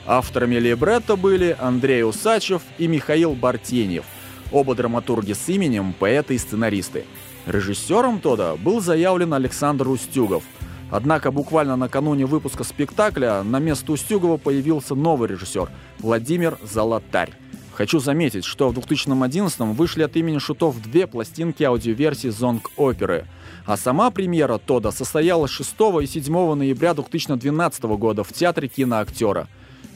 Авторами 0.05 0.55
либретто 0.55 1.17
были 1.17 1.57
Андрей 1.59 2.05
Усачев 2.05 2.61
и 2.77 2.87
Михаил 2.87 3.33
Бартеньев– 3.33 4.05
Оба 4.53 4.75
драматурги 4.75 5.33
с 5.33 5.49
именем, 5.49 5.93
поэты 5.93 6.35
и 6.35 6.37
сценаристы. 6.37 7.05
Режиссером 7.47 8.19
Тода 8.19 8.55
был 8.55 8.81
заявлен 8.81 9.33
Александр 9.33 9.89
Устюгов. 9.89 10.43
Однако 10.91 11.31
буквально 11.31 11.75
накануне 11.75 12.27
выпуска 12.27 12.63
спектакля 12.63 13.41
на 13.41 13.57
место 13.57 13.91
Устюгова 13.91 14.37
появился 14.37 14.93
новый 14.93 15.27
режиссер 15.27 15.69
Владимир 15.97 16.59
Золотарь. 16.61 17.33
Хочу 17.73 17.99
заметить, 17.99 18.45
что 18.45 18.69
в 18.69 18.75
2011 18.75 19.59
вышли 19.75 20.03
от 20.03 20.15
имени 20.15 20.37
Шутов 20.37 20.79
две 20.83 21.07
пластинки 21.07 21.63
аудиоверсии 21.63 22.27
зонг-оперы, 22.27 23.25
а 23.65 23.75
сама 23.75 24.11
премьера 24.11 24.59
Тода 24.59 24.91
состоялась 24.91 25.49
6 25.49 25.73
и 26.03 26.05
7 26.05 26.53
ноября 26.53 26.93
2012 26.93 27.83
года 27.83 28.23
в 28.23 28.31
Театре 28.31 28.67
киноактера. 28.67 29.47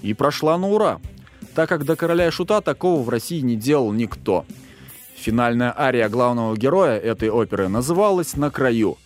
И 0.01 0.15
прошла 0.15 0.57
на 0.57 0.67
ура 0.67 0.99
так 1.57 1.67
как 1.69 1.85
до 1.85 1.95
короля 1.95 2.27
и 2.27 2.29
шута 2.29 2.61
такого 2.61 3.01
в 3.01 3.09
России 3.09 3.39
не 3.39 3.55
делал 3.55 3.91
никто. 3.91 4.45
Финальная 5.15 5.73
ария 5.75 6.07
главного 6.07 6.55
героя 6.55 6.99
этой 6.99 7.31
оперы 7.31 7.67
называлась 7.67 8.35
«На 8.35 8.51
краю». 8.51 8.99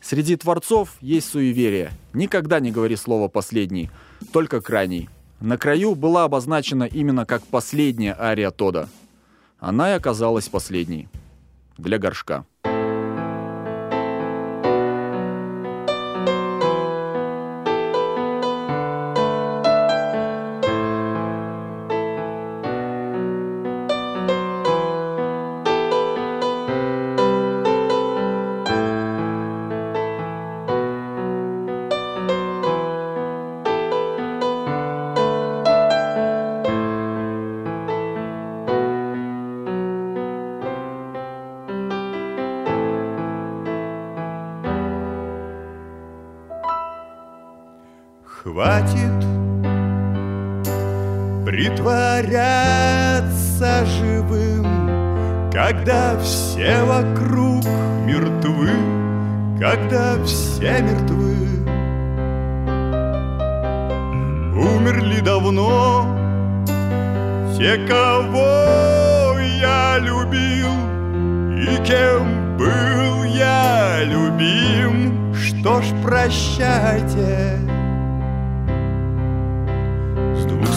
Среди 0.00 0.36
творцов 0.36 0.90
есть 1.00 1.28
суеверие. 1.28 1.90
Никогда 2.12 2.60
не 2.60 2.70
говори 2.70 2.94
слово 2.94 3.26
«последний», 3.26 3.90
только 4.32 4.60
«крайний». 4.60 5.08
«На 5.40 5.58
краю» 5.58 5.96
была 5.96 6.22
обозначена 6.22 6.84
именно 6.84 7.26
как 7.26 7.42
последняя 7.42 8.16
ария 8.16 8.52
Тода. 8.52 8.88
Она 9.58 9.90
и 9.90 9.96
оказалась 9.96 10.48
последней. 10.48 11.08
Для 11.76 11.98
горшка. 11.98 12.44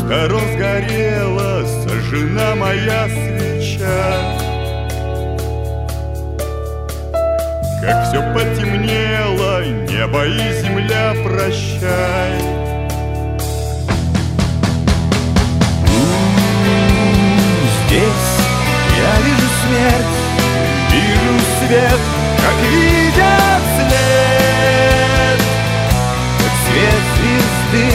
Разгорела 0.10 1.64
сожжена 1.84 2.56
моя 2.56 3.08
свеча. 3.08 4.40
Как 7.80 8.08
все 8.08 8.20
потемнело, 8.34 9.64
небо 9.88 10.26
и 10.26 10.62
земля, 10.62 11.14
прощай. 11.24 12.34
Здесь 17.86 18.30
Я 18.98 19.14
вижу 19.26 19.50
смерть, 19.62 20.16
вижу 20.92 21.40
свет, 21.60 22.02
как 22.38 22.58
видят 22.72 23.64
след 23.78 25.40
Как 26.40 26.54
свет 26.66 27.04
звезды, 27.16 27.86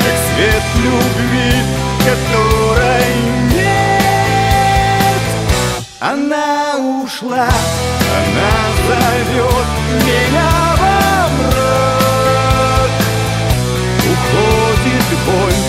как 0.00 0.16
свет 0.34 0.64
любви 0.84 1.59
которой 2.04 3.14
нет. 3.52 5.22
Она 6.00 6.76
ушла, 6.78 7.48
она 8.20 8.52
зовет 8.86 9.68
меня 10.06 10.50
во 10.80 11.28
мрак. 11.36 12.92
Уходит 14.12 15.08
боль, 15.26 15.60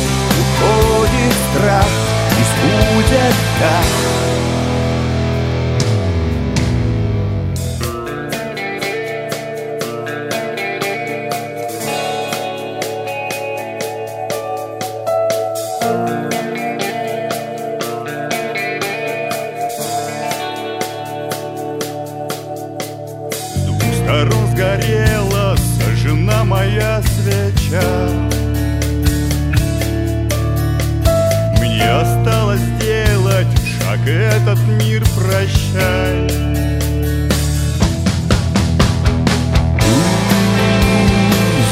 уходит 0.42 1.36
страх, 1.52 1.92
и 2.32 2.44
будет 2.62 3.36
так. 3.60 4.21
Свеча 27.72 28.10
Мне 31.60 31.90
осталось 31.90 32.60
сделать 32.60 33.48
шаг 33.80 34.00
этот 34.08 34.60
мир 34.84 35.04
прощай. 35.16 36.30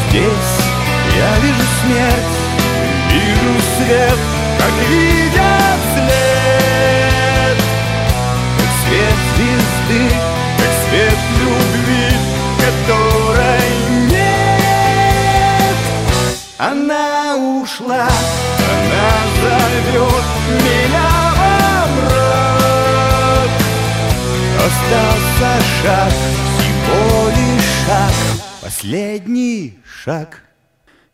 Здесь 0.10 0.56
я 1.18 1.40
вижу 1.40 1.66
смерть, 1.82 2.34
вижу 3.12 3.60
свет, 3.78 4.20
как 4.58 4.74
видят 4.90 5.89
она 18.04 19.10
зовет 19.42 20.28
меня 20.64 21.10
во 21.40 21.88
мрак 21.96 23.52
Остался 24.66 25.52
шаг, 25.82 26.14
всего 26.58 27.30
лишь 27.30 27.70
шаг 27.86 28.14
Последний 28.62 29.80
шаг 29.84 30.44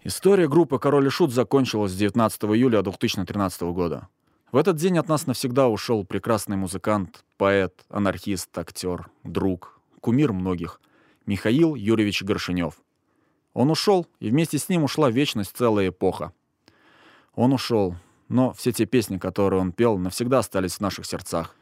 История 0.04 0.48
группы 0.48 0.78
«Король 0.78 1.08
и 1.08 1.10
Шут» 1.10 1.34
закончилась 1.34 1.96
19 1.96 2.44
июля 2.44 2.84
2013 2.84 3.62
года. 3.74 4.08
В 4.52 4.58
этот 4.58 4.78
день 4.78 5.00
от 5.00 5.08
нас 5.08 5.26
навсегда 5.26 5.68
ушел 5.68 6.06
прекрасный 6.06 6.58
музыкант, 6.58 7.26
поэт, 7.38 7.84
анархист, 7.90 8.56
актер, 8.56 9.10
друг, 9.24 9.80
кумир 10.02 10.32
многих 10.32 10.80
Михаил 11.26 11.74
Юрьевич 11.74 12.22
Горшинев. 12.22 12.76
Он 13.56 13.72
ушел, 13.72 14.06
и 14.20 14.30
вместе 14.30 14.60
с 14.60 14.70
ним 14.70 14.84
ушла 14.84 15.10
вечность 15.10 15.58
целая 15.58 15.90
эпоха. 15.90 16.34
Он 17.36 17.52
ушел, 17.54 17.96
но 18.30 18.54
все 18.54 18.72
те 18.72 18.86
песни, 18.86 19.18
которые 19.18 19.62
он 19.62 19.72
пел, 19.72 19.98
навсегда 19.98 20.40
остались 20.40 20.76
в 20.76 20.80
наших 20.80 21.06
сердцах. 21.06 21.56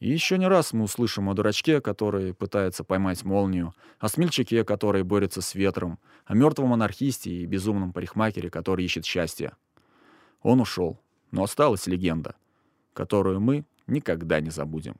И 0.00 0.08
еще 0.08 0.38
не 0.38 0.46
раз 0.46 0.72
мы 0.72 0.84
услышим 0.84 1.28
о 1.28 1.34
дурачке, 1.34 1.80
который 1.80 2.32
пытается 2.32 2.84
поймать 2.84 3.24
молнию, 3.24 3.74
о 3.98 4.08
смельчаке, 4.08 4.64
который 4.64 5.02
борется 5.02 5.42
с 5.42 5.54
ветром, 5.54 5.98
о 6.24 6.34
мертвом 6.34 6.72
анархисте 6.72 7.30
и 7.30 7.46
безумном 7.46 7.92
парикмахере, 7.92 8.48
который 8.48 8.84
ищет 8.84 9.04
счастье. 9.04 9.52
Он 10.42 10.60
ушел, 10.60 11.00
но 11.30 11.42
осталась 11.42 11.86
легенда, 11.86 12.36
которую 12.94 13.40
мы 13.40 13.64
никогда 13.86 14.40
не 14.40 14.50
забудем. 14.50 14.96